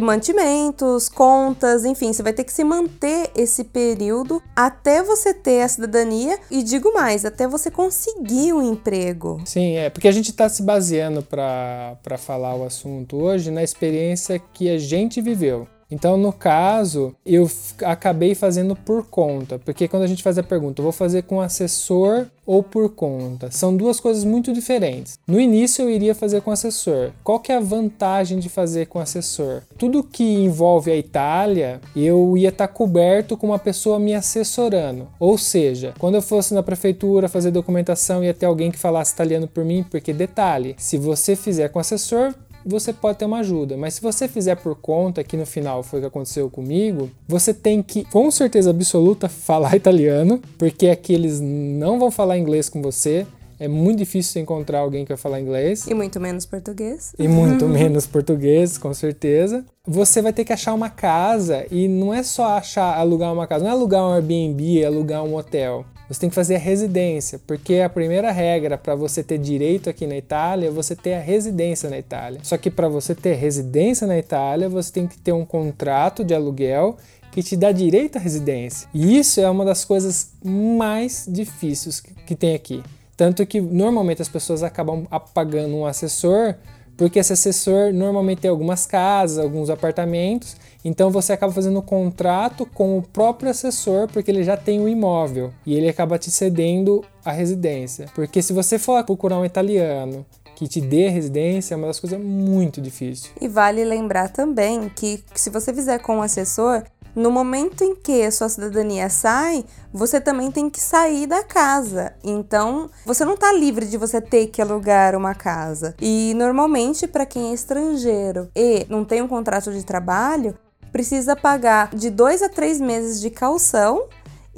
mantimentos, 0.00 1.08
contas, 1.08 1.84
enfim, 1.84 2.12
você 2.12 2.22
vai 2.22 2.32
ter 2.32 2.44
que 2.44 2.52
se 2.52 2.62
manter 2.62 3.30
esse 3.34 3.64
período 3.64 4.42
até 4.54 5.02
você 5.02 5.32
ter 5.32 5.62
a 5.62 5.68
cidadania 5.68 6.38
e 6.50 6.62
digo 6.62 6.92
mais, 6.92 7.24
até 7.24 7.48
você 7.48 7.70
conseguir 7.70 8.52
um 8.52 8.62
emprego. 8.62 9.40
Sim, 9.44 9.76
é, 9.76 9.88
porque 9.90 10.08
a 10.08 10.12
gente 10.12 10.30
está 10.30 10.48
se 10.48 10.62
baseando 10.62 11.22
para 11.22 12.18
falar 12.18 12.54
o 12.54 12.64
assunto 12.64 13.16
hoje 13.16 13.50
na 13.50 13.62
experiência 13.62 14.38
que 14.38 14.68
a 14.68 14.78
gente 14.78 15.20
viveu. 15.20 15.66
Então, 15.90 16.16
no 16.16 16.32
caso, 16.32 17.14
eu 17.24 17.50
acabei 17.84 18.34
fazendo 18.34 18.76
por 18.76 19.06
conta, 19.06 19.58
porque 19.58 19.88
quando 19.88 20.02
a 20.02 20.06
gente 20.06 20.22
faz 20.22 20.36
a 20.36 20.42
pergunta, 20.42 20.82
vou 20.82 20.92
fazer 20.92 21.22
com 21.22 21.40
assessor 21.40 22.26
ou 22.44 22.62
por 22.62 22.88
conta, 22.90 23.50
são 23.50 23.76
duas 23.76 24.00
coisas 24.00 24.24
muito 24.24 24.52
diferentes. 24.54 25.18
No 25.26 25.38
início 25.38 25.82
eu 25.82 25.90
iria 25.90 26.14
fazer 26.14 26.40
com 26.40 26.50
assessor. 26.50 27.10
Qual 27.22 27.38
que 27.40 27.52
é 27.52 27.56
a 27.56 27.60
vantagem 27.60 28.38
de 28.38 28.48
fazer 28.48 28.86
com 28.86 28.98
assessor? 28.98 29.62
Tudo 29.76 30.02
que 30.02 30.24
envolve 30.24 30.90
a 30.90 30.96
Itália, 30.96 31.80
eu 31.94 32.36
ia 32.38 32.48
estar 32.48 32.68
coberto 32.68 33.36
com 33.36 33.48
uma 33.48 33.58
pessoa 33.58 33.98
me 33.98 34.14
assessorando. 34.14 35.08
Ou 35.20 35.36
seja, 35.36 35.94
quando 35.98 36.14
eu 36.14 36.22
fosse 36.22 36.54
na 36.54 36.62
prefeitura 36.62 37.28
fazer 37.28 37.50
documentação, 37.50 38.24
ia 38.24 38.32
ter 38.32 38.46
alguém 38.46 38.70
que 38.70 38.78
falasse 38.78 39.12
italiano 39.12 39.46
por 39.46 39.64
mim, 39.64 39.84
porque 39.90 40.12
detalhe, 40.12 40.74
se 40.78 40.96
você 40.96 41.36
fizer 41.36 41.68
com 41.68 41.78
assessor, 41.78 42.34
você 42.64 42.92
pode 42.92 43.18
ter 43.18 43.24
uma 43.24 43.38
ajuda, 43.38 43.76
mas 43.76 43.94
se 43.94 44.00
você 44.00 44.28
fizer 44.28 44.56
por 44.56 44.74
conta, 44.76 45.24
que 45.24 45.36
no 45.36 45.46
final 45.46 45.82
foi 45.82 45.98
o 45.98 46.02
que 46.02 46.08
aconteceu 46.08 46.50
comigo, 46.50 47.10
você 47.26 47.54
tem 47.54 47.82
que, 47.82 48.04
com 48.04 48.30
certeza 48.30 48.70
absoluta, 48.70 49.28
falar 49.28 49.76
italiano, 49.76 50.40
porque 50.56 50.88
aqui 50.88 51.14
eles 51.14 51.40
não 51.40 51.98
vão 51.98 52.10
falar 52.10 52.38
inglês 52.38 52.68
com 52.68 52.82
você. 52.82 53.26
É 53.60 53.66
muito 53.66 53.98
difícil 53.98 54.40
encontrar 54.40 54.80
alguém 54.80 55.04
que 55.04 55.08
vai 55.08 55.16
falar 55.16 55.40
inglês. 55.40 55.88
E 55.88 55.94
muito 55.94 56.20
menos 56.20 56.46
português. 56.46 57.12
E 57.18 57.26
muito 57.26 57.66
menos 57.68 58.06
português, 58.06 58.78
com 58.78 58.94
certeza. 58.94 59.64
Você 59.84 60.22
vai 60.22 60.32
ter 60.32 60.44
que 60.44 60.52
achar 60.52 60.74
uma 60.74 60.88
casa 60.88 61.66
e 61.68 61.88
não 61.88 62.14
é 62.14 62.22
só 62.22 62.56
achar 62.56 62.96
alugar 62.96 63.32
uma 63.32 63.48
casa, 63.48 63.64
não 63.64 63.70
é 63.70 63.74
alugar 63.74 64.04
um 64.04 64.12
Airbnb, 64.12 64.80
é 64.80 64.86
alugar 64.86 65.24
um 65.24 65.34
hotel. 65.34 65.84
Você 66.08 66.20
tem 66.20 66.28
que 66.30 66.34
fazer 66.34 66.56
a 66.56 66.58
residência, 66.58 67.38
porque 67.46 67.80
a 67.80 67.88
primeira 67.88 68.30
regra 68.32 68.78
para 68.78 68.94
você 68.94 69.22
ter 69.22 69.36
direito 69.36 69.90
aqui 69.90 70.06
na 70.06 70.16
Itália 70.16 70.68
é 70.68 70.70
você 70.70 70.96
ter 70.96 71.14
a 71.14 71.20
residência 71.20 71.90
na 71.90 71.98
Itália. 71.98 72.40
Só 72.42 72.56
que 72.56 72.70
para 72.70 72.88
você 72.88 73.14
ter 73.14 73.34
residência 73.34 74.06
na 74.06 74.18
Itália, 74.18 74.70
você 74.70 74.90
tem 74.90 75.06
que 75.06 75.18
ter 75.18 75.32
um 75.32 75.44
contrato 75.44 76.24
de 76.24 76.34
aluguel 76.34 76.96
que 77.30 77.42
te 77.42 77.56
dá 77.56 77.72
direito 77.72 78.16
à 78.16 78.20
residência. 78.20 78.88
E 78.94 79.18
isso 79.18 79.38
é 79.38 79.50
uma 79.50 79.66
das 79.66 79.84
coisas 79.84 80.30
mais 80.42 81.26
difíceis 81.28 82.00
que 82.00 82.34
tem 82.34 82.54
aqui. 82.54 82.82
Tanto 83.14 83.44
que 83.44 83.60
normalmente 83.60 84.22
as 84.22 84.28
pessoas 84.28 84.62
acabam 84.62 85.06
pagando 85.34 85.76
um 85.76 85.84
assessor, 85.84 86.54
porque 86.98 87.20
esse 87.20 87.32
assessor 87.32 87.94
normalmente 87.94 88.40
tem 88.40 88.50
algumas 88.50 88.84
casas, 88.84 89.38
alguns 89.38 89.70
apartamentos, 89.70 90.56
então 90.84 91.10
você 91.10 91.32
acaba 91.32 91.52
fazendo 91.52 91.78
um 91.78 91.82
contrato 91.82 92.66
com 92.66 92.98
o 92.98 93.02
próprio 93.02 93.50
assessor, 93.50 94.08
porque 94.08 94.30
ele 94.30 94.42
já 94.42 94.56
tem 94.56 94.80
o 94.80 94.88
imóvel 94.88 95.52
e 95.64 95.74
ele 95.74 95.88
acaba 95.88 96.18
te 96.18 96.30
cedendo 96.30 97.04
a 97.24 97.30
residência. 97.30 98.06
Porque 98.14 98.42
se 98.42 98.52
você 98.52 98.78
for 98.78 99.02
procurar 99.04 99.38
um 99.38 99.44
italiano 99.44 100.26
que 100.56 100.66
te 100.66 100.80
dê 100.80 101.08
residência, 101.08 101.74
é 101.74 101.76
uma 101.76 101.86
das 101.86 102.00
coisas 102.00 102.20
muito 102.20 102.80
difíceis. 102.80 103.32
E 103.40 103.46
vale 103.46 103.84
lembrar 103.84 104.28
também 104.28 104.88
que, 104.88 105.22
se 105.32 105.50
você 105.50 105.72
fizer 105.72 106.00
com 106.00 106.18
o 106.18 106.22
assessor, 106.22 106.82
no 107.18 107.32
momento 107.32 107.82
em 107.82 107.96
que 107.96 108.22
a 108.22 108.30
sua 108.30 108.48
cidadania 108.48 109.10
sai, 109.10 109.64
você 109.92 110.20
também 110.20 110.52
tem 110.52 110.70
que 110.70 110.80
sair 110.80 111.26
da 111.26 111.42
casa. 111.42 112.12
Então, 112.22 112.88
você 113.04 113.24
não 113.24 113.34
está 113.34 113.52
livre 113.52 113.86
de 113.86 113.96
você 113.96 114.20
ter 114.20 114.46
que 114.46 114.62
alugar 114.62 115.16
uma 115.16 115.34
casa. 115.34 115.96
E 116.00 116.32
normalmente, 116.36 117.08
para 117.08 117.26
quem 117.26 117.50
é 117.50 117.54
estrangeiro 117.54 118.48
e 118.54 118.86
não 118.88 119.04
tem 119.04 119.20
um 119.20 119.26
contrato 119.26 119.72
de 119.72 119.84
trabalho, 119.84 120.56
precisa 120.92 121.34
pagar 121.34 121.94
de 121.94 122.08
dois 122.08 122.40
a 122.40 122.48
três 122.48 122.80
meses 122.80 123.20
de 123.20 123.30
calção 123.30 124.06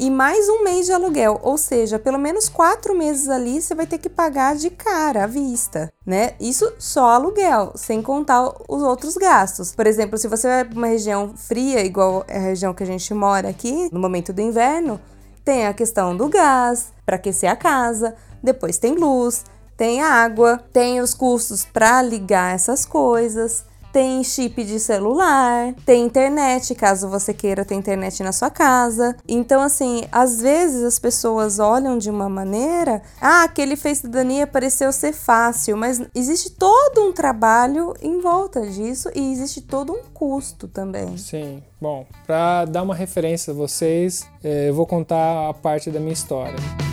e 0.01 0.09
mais 0.09 0.49
um 0.49 0.65
mês 0.65 0.87
de 0.87 0.93
aluguel, 0.93 1.39
ou 1.43 1.59
seja, 1.59 1.99
pelo 1.99 2.19
menos 2.19 2.49
quatro 2.49 2.97
meses 2.97 3.29
ali 3.29 3.61
você 3.61 3.75
vai 3.75 3.87
ter 3.87 3.99
que 3.99 4.09
pagar 4.09 4.57
de 4.57 4.71
cara 4.71 5.25
à 5.25 5.27
vista, 5.27 5.93
né? 6.07 6.33
Isso 6.41 6.73
só 6.79 7.11
aluguel, 7.11 7.73
sem 7.75 8.01
contar 8.01 8.51
os 8.67 8.83
outros 8.83 9.15
gastos. 9.19 9.75
Por 9.75 9.87
exemplo, 9.87 10.17
se 10.17 10.27
você 10.27 10.49
vai 10.49 10.65
para 10.65 10.79
uma 10.79 10.87
região 10.87 11.35
fria, 11.37 11.85
igual 11.85 12.25
a 12.31 12.39
região 12.39 12.73
que 12.73 12.83
a 12.83 12.87
gente 12.87 13.13
mora 13.13 13.51
aqui, 13.51 13.91
no 13.93 14.01
momento 14.01 14.33
do 14.33 14.41
inverno, 14.41 14.99
tem 15.45 15.67
a 15.67 15.75
questão 15.75 16.17
do 16.17 16.31
gás 16.31 16.95
para 17.05 17.17
aquecer 17.17 17.51
a 17.51 17.55
casa, 17.55 18.15
depois 18.43 18.79
tem 18.79 18.95
luz, 18.95 19.45
tem 19.77 20.01
água, 20.01 20.65
tem 20.73 21.03
os 21.03 21.13
custos 21.13 21.67
para 21.67 22.01
ligar 22.01 22.55
essas 22.55 22.87
coisas 22.87 23.67
tem 23.93 24.23
chip 24.23 24.63
de 24.65 24.79
celular, 24.79 25.75
tem 25.85 26.05
internet, 26.05 26.75
caso 26.75 27.09
você 27.09 27.35
queira 27.35 27.65
ter 27.65 27.75
internet 27.75 28.23
na 28.23 28.33
sua 28.33 28.51
casa. 28.51 29.17
Então, 29.29 29.61
assim, 29.63 30.05
às 30.11 30.41
vezes 30.41 30.83
as 30.83 30.99
pessoas 30.99 31.59
olham 31.59 31.99
de 31.99 32.11
uma 32.11 32.29
maneira, 32.29 33.03
ah, 33.21 33.45
aquele 33.45 33.77
fez 33.77 33.99
cidadania 33.99 34.47
pareceu 34.47 34.93
ser 34.93 35.13
fácil, 35.13 35.77
mas 35.77 36.03
existe 36.15 36.51
todo 36.51 37.03
um 37.03 37.13
trabalho 37.13 37.95
em 38.01 38.21
volta 38.21 38.67
disso 38.67 39.11
e 39.15 39.33
existe 39.33 39.61
todo 39.61 39.93
um 39.93 40.03
custo 40.13 40.69
também. 40.69 41.17
Sim. 41.17 41.63
Bom, 41.81 42.07
para 42.27 42.67
dar 42.67 42.83
uma 42.83 42.95
referência 42.95 43.53
a 43.53 43.57
vocês, 43.57 44.27
eh, 44.45 44.69
eu 44.69 44.75
vou 44.75 44.87
contar 44.87 45.49
a 45.49 45.55
parte 45.55 45.91
da 45.91 45.99
minha 45.99 46.13
história. 46.13 46.90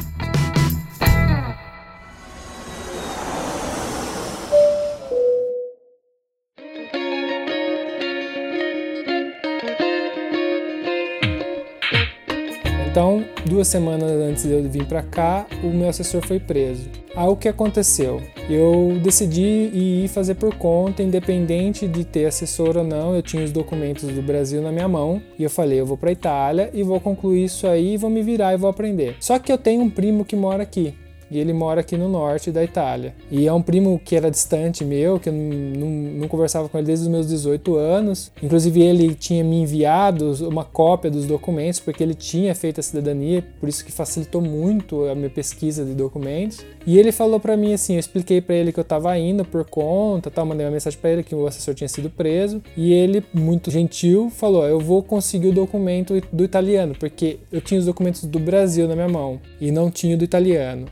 Então, 12.97 13.23
duas 13.45 13.67
semanas 13.67 14.09
antes 14.09 14.41
de 14.41 14.53
eu 14.53 14.63
vir 14.63 14.87
para 14.87 15.03
cá, 15.03 15.45
o 15.63 15.67
meu 15.67 15.87
assessor 15.87 16.25
foi 16.25 16.39
preso. 16.39 16.89
Aí 17.15 17.27
o 17.27 17.35
que 17.35 17.47
aconteceu? 17.47 18.19
Eu 18.49 18.99
decidi 19.03 19.69
ir 19.71 20.07
fazer 20.07 20.33
por 20.33 20.55
conta, 20.55 21.03
independente 21.03 21.87
de 21.87 22.03
ter 22.03 22.25
assessor 22.25 22.75
ou 22.75 22.83
não. 22.83 23.13
Eu 23.13 23.21
tinha 23.21 23.43
os 23.43 23.51
documentos 23.51 24.09
do 24.09 24.23
Brasil 24.23 24.63
na 24.63 24.71
minha 24.71 24.87
mão 24.87 25.21
e 25.37 25.43
eu 25.43 25.49
falei: 25.49 25.79
eu 25.79 25.85
vou 25.85 25.95
para 25.95 26.11
Itália 26.11 26.71
e 26.73 26.81
vou 26.81 26.99
concluir 26.99 27.45
isso 27.45 27.67
aí, 27.67 27.97
vou 27.97 28.09
me 28.09 28.23
virar 28.23 28.55
e 28.55 28.57
vou 28.57 28.67
aprender. 28.67 29.15
Só 29.19 29.37
que 29.37 29.51
eu 29.51 29.59
tenho 29.59 29.83
um 29.83 29.91
primo 29.91 30.25
que 30.25 30.35
mora 30.35 30.63
aqui 30.63 30.95
e 31.29 31.39
ele 31.39 31.53
mora 31.53 31.81
aqui 31.81 31.97
no 31.97 32.07
norte 32.07 32.51
da 32.51 32.63
Itália. 32.63 33.13
E 33.29 33.47
é 33.47 33.53
um 33.53 33.61
primo 33.61 33.99
que 34.03 34.15
era 34.15 34.31
distante 34.31 34.83
meu, 34.83 35.19
que 35.19 35.29
eu 35.29 35.33
não, 35.33 35.49
não, 35.49 35.89
não, 36.19 36.27
conversava 36.27 36.69
com 36.69 36.77
ele 36.77 36.87
desde 36.87 37.05
os 37.05 37.11
meus 37.11 37.27
18 37.27 37.75
anos. 37.75 38.31
Inclusive, 38.41 38.81
ele 38.81 39.15
tinha 39.15 39.43
me 39.43 39.61
enviado 39.61 40.33
uma 40.47 40.63
cópia 40.63 41.11
dos 41.11 41.25
documentos, 41.25 41.79
porque 41.79 42.03
ele 42.03 42.13
tinha 42.13 42.53
feito 42.55 42.79
a 42.79 42.83
cidadania, 42.83 43.43
por 43.59 43.67
isso 43.67 43.83
que 43.83 43.91
facilitou 43.91 44.41
muito 44.41 45.05
a 45.05 45.15
minha 45.15 45.29
pesquisa 45.29 45.83
de 45.83 45.93
documentos. 45.93 46.65
E 46.85 46.97
ele 46.97 47.11
falou 47.11 47.39
para 47.39 47.57
mim 47.57 47.73
assim: 47.73 47.93
eu 47.93 47.99
expliquei 47.99 48.41
para 48.41 48.55
ele 48.55 48.71
que 48.71 48.79
eu 48.79 48.83
estava 48.83 49.17
indo 49.17 49.43
por 49.43 49.65
conta, 49.65 50.31
tal, 50.31 50.45
mandei 50.45 50.65
uma 50.65 50.71
mensagem 50.71 50.99
para 50.99 51.11
ele 51.11 51.23
que 51.23 51.35
o 51.35 51.45
assessor 51.47 51.73
tinha 51.73 51.87
sido 51.87 52.09
preso. 52.09 52.61
E 52.75 52.93
ele, 52.93 53.23
muito 53.33 53.69
gentil, 53.69 54.29
falou: 54.29 54.65
eu 54.65 54.79
vou 54.79 55.03
conseguir 55.03 55.49
o 55.49 55.53
documento 55.53 56.21
do 56.31 56.43
italiano, 56.43 56.95
porque 56.99 57.39
eu 57.51 57.61
tinha 57.61 57.79
os 57.79 57.85
documentos 57.85 58.23
do 58.23 58.39
Brasil 58.39 58.87
na 58.87 58.95
minha 58.95 59.09
mão 59.09 59.39
e 59.59 59.71
não 59.71 59.91
tinha 59.91 60.15
o 60.15 60.17
do 60.17 60.23
italiano. 60.23 60.85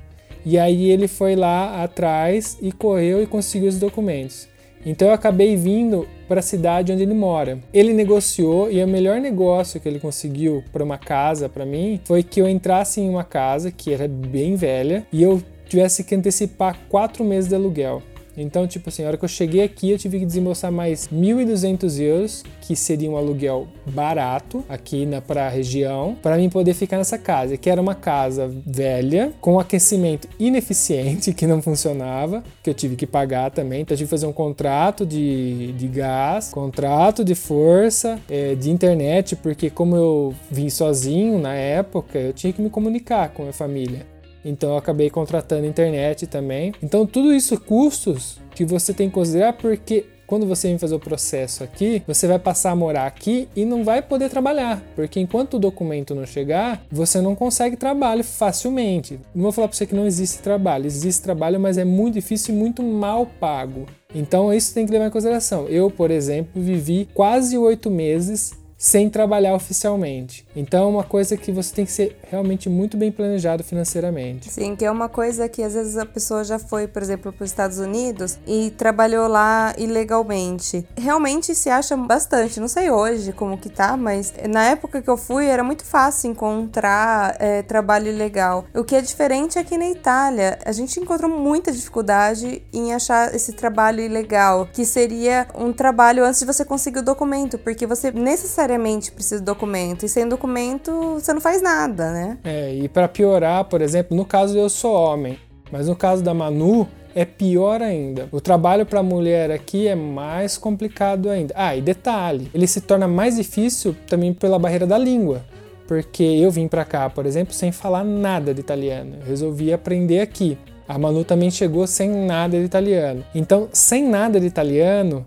E 0.45 0.59
aí 0.59 0.91
ele 0.91 1.07
foi 1.07 1.35
lá 1.35 1.83
atrás 1.83 2.57
e 2.61 2.71
correu 2.71 3.23
e 3.23 3.25
conseguiu 3.25 3.67
os 3.67 3.79
documentos. 3.79 4.47
Então 4.85 5.07
eu 5.07 5.13
acabei 5.15 5.55
vindo 5.55 6.07
para 6.27 6.39
a 6.39 6.43
cidade 6.43 6.91
onde 6.91 7.01
ele 7.01 7.15
mora. 7.15 7.57
Ele 7.73 7.91
negociou 7.91 8.71
e 8.71 8.83
o 8.83 8.87
melhor 8.87 9.19
negócio 9.19 9.79
que 9.79 9.89
ele 9.89 9.99
conseguiu 9.99 10.63
para 10.71 10.83
uma 10.83 10.97
casa 10.97 11.49
para 11.49 11.65
mim 11.65 11.99
foi 12.03 12.21
que 12.21 12.39
eu 12.39 12.47
entrasse 12.47 13.01
em 13.01 13.09
uma 13.09 13.23
casa 13.23 13.71
que 13.71 13.91
era 13.91 14.07
bem 14.07 14.55
velha 14.55 15.07
e 15.11 15.23
eu 15.23 15.41
tivesse 15.67 16.03
que 16.03 16.13
antecipar 16.13 16.77
quatro 16.87 17.23
meses 17.23 17.49
de 17.49 17.55
aluguel. 17.55 18.03
Então, 18.37 18.67
tipo 18.67 18.89
assim, 18.89 19.03
a 19.03 19.07
hora 19.07 19.17
que 19.17 19.23
eu 19.23 19.29
cheguei 19.29 19.63
aqui, 19.63 19.91
eu 19.91 19.97
tive 19.97 20.19
que 20.19 20.25
desembolsar 20.25 20.71
mais 20.71 21.07
1.200 21.07 21.99
euros, 22.01 22.43
que 22.61 22.75
seria 22.75 23.09
um 23.09 23.17
aluguel 23.17 23.67
barato 23.85 24.63
aqui 24.67 25.05
na 25.05 25.21
pra 25.21 25.49
região, 25.49 26.15
para 26.21 26.37
mim 26.37 26.49
poder 26.49 26.73
ficar 26.73 26.97
nessa 26.97 27.17
casa, 27.17 27.57
que 27.57 27.69
era 27.69 27.81
uma 27.81 27.95
casa 27.95 28.51
velha, 28.65 29.33
com 29.39 29.59
aquecimento 29.59 30.27
ineficiente, 30.39 31.31
que 31.35 31.47
não 31.47 31.61
funcionava, 31.61 32.43
que 32.63 32.69
eu 32.69 32.73
tive 32.73 32.95
que 32.95 33.07
pagar 33.07 33.51
também. 33.51 33.81
Então, 33.81 33.93
eu 33.93 33.97
tive 33.97 34.07
que 34.07 34.11
fazer 34.11 34.27
um 34.27 34.33
contrato 34.33 35.05
de, 35.05 35.71
de 35.73 35.87
gás, 35.87 36.49
contrato 36.49 37.23
de 37.23 37.35
força, 37.35 38.19
é, 38.29 38.55
de 38.55 38.69
internet, 38.69 39.35
porque 39.35 39.69
como 39.69 39.95
eu 39.95 40.33
vim 40.51 40.69
sozinho 40.69 41.39
na 41.39 41.53
época, 41.53 42.17
eu 42.17 42.33
tinha 42.33 42.51
que 42.51 42.61
me 42.61 42.69
comunicar 42.69 43.29
com 43.29 43.43
a 43.43 43.45
minha 43.45 43.53
família. 43.53 44.14
Então 44.45 44.71
eu 44.71 44.77
acabei 44.77 45.09
contratando 45.09 45.65
internet 45.65 46.27
também. 46.27 46.73
Então 46.81 47.05
tudo 47.05 47.33
isso 47.33 47.59
custos 47.59 48.39
que 48.53 48.63
você 48.63 48.93
tem 48.93 49.09
que 49.09 49.15
considerar 49.15 49.53
porque 49.53 50.05
quando 50.27 50.47
você 50.47 50.67
vem 50.67 50.77
fazer 50.77 50.95
o 50.95 50.99
processo 50.99 51.63
aqui, 51.63 52.01
você 52.07 52.27
vai 52.27 52.39
passar 52.39 52.71
a 52.71 52.75
morar 52.75 53.05
aqui 53.05 53.47
e 53.55 53.63
não 53.63 53.83
vai 53.83 54.01
poder 54.01 54.29
trabalhar, 54.29 54.81
porque 54.95 55.19
enquanto 55.19 55.55
o 55.55 55.59
documento 55.59 56.15
não 56.15 56.25
chegar, 56.25 56.83
você 56.91 57.21
não 57.21 57.35
consegue 57.35 57.77
trabalho 57.77 58.23
facilmente. 58.23 59.19
Não 59.33 59.43
vou 59.43 59.51
falar 59.51 59.67
para 59.67 59.77
você 59.77 59.85
que 59.85 59.95
não 59.95 60.05
existe 60.05 60.41
trabalho, 60.41 60.85
existe 60.85 61.21
trabalho, 61.21 61.59
mas 61.59 61.77
é 61.77 61.85
muito 61.85 62.15
difícil 62.15 62.55
e 62.55 62.57
muito 62.57 62.81
mal 62.81 63.27
pago. 63.39 63.85
Então 64.13 64.53
isso 64.53 64.73
tem 64.73 64.85
que 64.85 64.91
levar 64.91 65.07
em 65.07 65.11
consideração. 65.11 65.67
Eu, 65.67 65.91
por 65.91 66.09
exemplo, 66.09 66.61
vivi 66.61 67.07
quase 67.13 67.57
oito 67.57 67.91
meses 67.91 68.53
sem 68.77 69.09
trabalhar 69.09 69.55
oficialmente. 69.55 70.45
Então 70.55 70.83
é 70.83 70.87
uma 70.87 71.03
coisa 71.03 71.37
que 71.37 71.51
você 71.51 71.73
tem 71.73 71.85
que 71.85 71.91
ser 71.91 72.17
realmente 72.29 72.69
muito 72.69 72.97
bem 72.97 73.11
planejado 73.11 73.63
financeiramente. 73.63 74.51
Sim, 74.51 74.75
que 74.75 74.85
é 74.85 74.91
uma 74.91 75.07
coisa 75.07 75.47
que 75.47 75.63
às 75.63 75.73
vezes 75.73 75.97
a 75.97 76.05
pessoa 76.05 76.43
já 76.43 76.59
foi, 76.59 76.87
por 76.87 77.01
exemplo, 77.01 77.31
para 77.31 77.43
os 77.43 77.49
Estados 77.49 77.79
Unidos 77.79 78.37
e 78.45 78.71
trabalhou 78.71 79.27
lá 79.27 79.73
ilegalmente. 79.77 80.85
Realmente 80.97 81.55
se 81.55 81.69
acha 81.69 81.95
bastante, 81.95 82.59
não 82.59 82.67
sei 82.67 82.91
hoje 82.91 83.31
como 83.31 83.57
que 83.57 83.69
tá, 83.69 83.95
mas 83.95 84.33
na 84.49 84.65
época 84.65 85.01
que 85.01 85.09
eu 85.09 85.17
fui 85.17 85.45
era 85.45 85.63
muito 85.63 85.85
fácil 85.85 86.31
encontrar 86.31 87.35
é, 87.39 87.61
trabalho 87.61 88.07
ilegal. 88.07 88.65
O 88.73 88.83
que 88.83 88.95
é 88.95 89.01
diferente 89.01 89.57
é 89.57 89.63
que 89.63 89.77
na 89.77 89.89
Itália 89.89 90.59
a 90.65 90.71
gente 90.71 90.99
encontrou 90.99 91.31
muita 91.31 91.71
dificuldade 91.71 92.61
em 92.73 92.93
achar 92.93 93.33
esse 93.33 93.53
trabalho 93.53 94.01
ilegal, 94.01 94.67
que 94.71 94.85
seria 94.85 95.47
um 95.55 95.71
trabalho 95.71 96.25
antes 96.25 96.41
de 96.41 96.45
você 96.45 96.65
conseguir 96.65 96.99
o 96.99 97.03
documento, 97.03 97.57
porque 97.57 97.87
você 97.87 98.11
necessariamente 98.11 98.64
precisa 99.13 99.41
do 99.41 99.45
documento, 99.45 100.05
e 100.05 100.09
sem 100.09 100.27
documento 100.27 101.15
você 101.15 101.33
não 101.33 101.41
faz 101.41 101.61
nada, 101.61 102.11
né? 102.11 102.37
É, 102.43 102.73
e 102.73 102.87
para 102.87 103.07
piorar, 103.07 103.65
por 103.65 103.81
exemplo, 103.81 104.15
no 104.15 104.25
caso 104.25 104.57
eu 104.57 104.69
sou 104.69 104.93
homem, 104.93 105.39
mas 105.71 105.87
no 105.87 105.95
caso 105.95 106.23
da 106.23 106.33
Manu, 106.33 106.87
é 107.15 107.23
pior 107.23 107.81
ainda. 107.81 108.27
O 108.31 108.41
trabalho 108.41 108.85
para 108.85 109.01
mulher 109.01 109.49
aqui 109.49 109.87
é 109.87 109.95
mais 109.95 110.57
complicado 110.57 111.29
ainda. 111.29 111.53
Ah, 111.57 111.75
e 111.75 111.81
detalhe, 111.81 112.51
ele 112.53 112.67
se 112.67 112.81
torna 112.81 113.07
mais 113.07 113.37
difícil 113.37 113.95
também 114.05 114.33
pela 114.33 114.59
barreira 114.59 114.85
da 114.85 114.97
língua. 114.97 115.45
Porque 115.87 116.23
eu 116.23 116.51
vim 116.51 116.67
para 116.67 116.83
cá, 116.83 117.09
por 117.09 117.25
exemplo, 117.25 117.53
sem 117.53 117.71
falar 117.71 118.03
nada 118.03 118.53
de 118.53 118.59
italiano. 118.59 119.17
Eu 119.21 119.25
resolvi 119.25 119.71
aprender 119.71 120.19
aqui. 120.19 120.57
A 120.87 120.97
Manu 120.97 121.23
também 121.23 121.49
chegou 121.49 121.87
sem 121.87 122.09
nada 122.09 122.59
de 122.59 122.65
italiano. 122.65 123.23
Então, 123.33 123.69
sem 123.71 124.07
nada 124.07 124.39
de 124.39 124.45
italiano, 124.45 125.25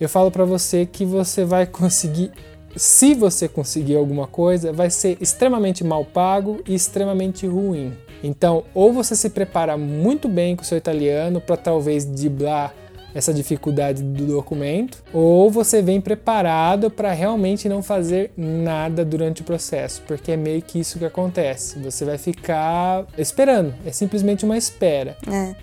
eu 0.00 0.08
falo 0.08 0.30
para 0.30 0.44
você 0.44 0.86
que 0.86 1.04
você 1.04 1.44
vai 1.44 1.66
conseguir 1.66 2.30
se 2.76 3.14
você 3.14 3.48
conseguir 3.48 3.96
alguma 3.96 4.26
coisa, 4.26 4.72
vai 4.72 4.90
ser 4.90 5.16
extremamente 5.20 5.82
mal 5.82 6.04
pago 6.04 6.60
e 6.66 6.74
extremamente 6.74 7.46
ruim. 7.46 7.96
Então, 8.22 8.64
ou 8.74 8.92
você 8.92 9.14
se 9.16 9.30
prepara 9.30 9.76
muito 9.76 10.28
bem 10.28 10.56
com 10.56 10.62
o 10.62 10.64
seu 10.64 10.78
italiano 10.78 11.40
para 11.40 11.56
talvez 11.56 12.04
driblar 12.04 12.74
essa 13.14 13.32
dificuldade 13.32 14.02
do 14.02 14.26
documento, 14.26 15.02
ou 15.10 15.50
você 15.50 15.80
vem 15.80 16.02
preparado 16.02 16.90
para 16.90 17.12
realmente 17.12 17.66
não 17.66 17.82
fazer 17.82 18.30
nada 18.36 19.06
durante 19.06 19.40
o 19.40 19.44
processo, 19.44 20.02
porque 20.06 20.32
é 20.32 20.36
meio 20.36 20.60
que 20.60 20.78
isso 20.78 20.98
que 20.98 21.04
acontece. 21.06 21.78
Você 21.78 22.04
vai 22.04 22.18
ficar 22.18 23.06
esperando, 23.16 23.74
é 23.86 23.90
simplesmente 23.90 24.44
uma 24.44 24.58
espera. 24.58 25.16
É. 25.32 25.54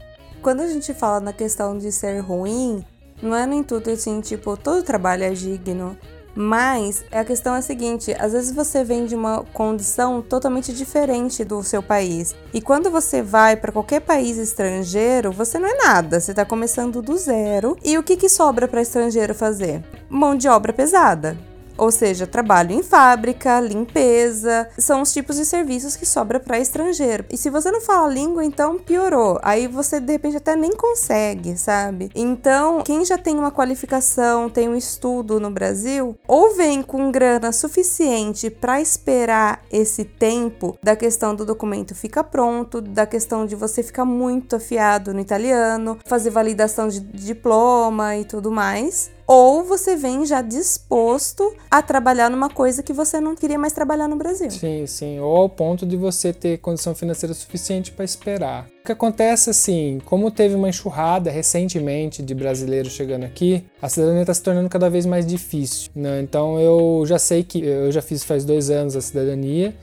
Quando 0.42 0.62
a 0.62 0.68
gente 0.68 0.96
fala 0.96 1.20
na 1.20 1.32
questão 1.32 1.78
de 1.78 1.92
ser 1.92 2.20
ruim, 2.22 2.84
não 3.22 3.36
é 3.36 3.46
no 3.46 3.54
intuito 3.54 3.92
assim, 3.92 4.20
tipo, 4.20 4.58
todo 4.58 4.84
trabalho 4.84 5.24
é 5.24 5.30
digno. 5.30 5.96
Mas 6.36 7.04
a 7.12 7.24
questão 7.24 7.56
é 7.56 7.60
a 7.60 7.62
seguinte: 7.62 8.16
às 8.20 8.34
vezes 8.34 8.52
você 8.54 8.84
vem 8.84 9.06
de 9.06 9.16
uma 9.16 9.44
condição 9.54 10.22
totalmente 10.22 10.74
diferente 10.74 11.44
do 11.44 11.64
seu 11.64 11.84
país. 11.84 12.36
E 12.54 12.62
quando 12.62 12.90
você 12.90 13.22
vai 13.22 13.56
para 13.56 13.72
qualquer 13.72 14.02
país 14.02 14.38
estrangeiro, 14.38 15.32
você 15.32 15.60
não 15.60 15.68
é 15.68 15.78
nada, 15.78 16.20
você 16.20 16.32
está 16.32 16.46
começando 16.46 17.02
do 17.02 17.18
zero. 17.18 17.78
E 17.84 17.98
o 17.98 18.04
que, 18.04 18.18
que 18.18 18.30
sobra 18.30 18.68
para 18.68 18.82
estrangeiro 18.82 19.36
fazer? 19.36 19.84
Mão 20.10 20.36
de 20.36 20.48
obra 20.48 20.74
pesada. 20.74 21.38
Ou 21.84 21.92
seja, 21.92 22.26
trabalho 22.26 22.72
em 22.72 22.82
fábrica, 22.82 23.60
limpeza, 23.60 24.70
são 24.78 25.02
os 25.02 25.12
tipos 25.12 25.36
de 25.36 25.44
serviços 25.44 25.98
que 25.98 26.06
sobra 26.06 26.40
para 26.40 26.58
estrangeiro. 26.58 27.26
E 27.30 27.36
se 27.36 27.50
você 27.50 27.70
não 27.72 27.82
fala 27.82 28.08
língua, 28.08 28.46
então 28.46 28.80
piorou. 28.80 29.38
Aí 29.44 29.68
você 29.68 30.00
de 30.00 30.14
repente 30.14 30.38
até 30.38 30.56
nem 30.56 30.72
consegue, 30.72 31.58
sabe? 31.58 32.10
Então, 32.16 32.82
quem 32.84 33.04
já 33.04 33.18
tem 33.18 33.38
uma 33.38 33.52
qualificação, 33.52 34.50
tem 34.50 34.70
um 34.70 34.78
estudo 34.78 35.42
no 35.42 35.52
Brasil, 35.52 36.18
ou 36.26 36.56
vem 36.56 36.82
com 36.82 37.12
grana 37.12 37.52
suficiente 37.52 38.50
para 38.50 38.80
esperar 38.80 39.62
esse 39.70 40.06
tempo 40.06 40.78
da 40.82 40.96
questão 40.96 41.36
do 41.36 41.44
documento 41.44 41.94
ficar 41.94 42.24
pronto, 42.24 42.80
da 42.80 43.06
questão 43.06 43.46
de 43.46 43.58
você 43.58 43.84
ficar 43.84 44.06
muito 44.06 44.56
afiado 44.56 45.14
no 45.14 45.20
italiano, 45.20 46.00
fazer 46.06 46.30
validação 46.30 46.88
de 46.88 47.02
diploma 47.02 48.16
e 48.16 48.24
tudo 48.24 48.50
mais, 48.50 49.12
ou 49.26 49.64
você 49.64 49.96
vem 49.96 50.26
já 50.26 50.42
disposto 50.42 51.54
a 51.70 51.82
trabalhar 51.82 52.30
numa 52.30 52.50
coisa 52.50 52.84
que 52.84 52.94
você 52.94 53.20
não 53.20 53.36
queria 53.36 53.58
mais 53.58 53.74
trabalhar 53.74 54.08
no 54.08 54.16
Brasil. 54.16 54.52
Sim, 54.52 54.86
sim. 54.86 55.20
Ou 55.20 55.38
ao 55.38 55.50
ponto 55.50 55.86
de 55.86 55.96
você 55.96 56.34
ter 56.34 56.58
condição 56.58 56.94
financeira 56.94 57.34
suficiente 57.34 57.92
para 57.92 58.06
esperar. 58.06 58.68
O 58.82 58.86
que 58.86 58.92
acontece 58.92 59.50
assim, 59.50 60.02
como 60.06 60.30
teve 60.30 60.56
uma 60.56 60.70
enxurrada 60.70 61.32
recentemente 61.32 62.22
de 62.22 62.36
brasileiros 62.36 62.92
chegando 62.92 63.24
aqui, 63.24 63.64
a 63.82 63.88
cidadania 63.88 64.22
está 64.22 64.34
se 64.34 64.44
tornando 64.44 64.70
cada 64.70 64.90
vez 64.90 65.06
mais 65.06 65.26
difícil. 65.26 65.90
Né? 65.96 66.22
Então 66.22 66.60
eu 66.60 67.04
já 67.06 67.18
sei 67.18 67.44
que 67.44 67.64
eu 67.64 67.92
já 67.92 68.02
fiz 68.02 68.24
faz 68.24 68.44
dois 68.44 68.70
anos 68.70 68.96
a 68.96 69.02
cidadania 69.02 69.74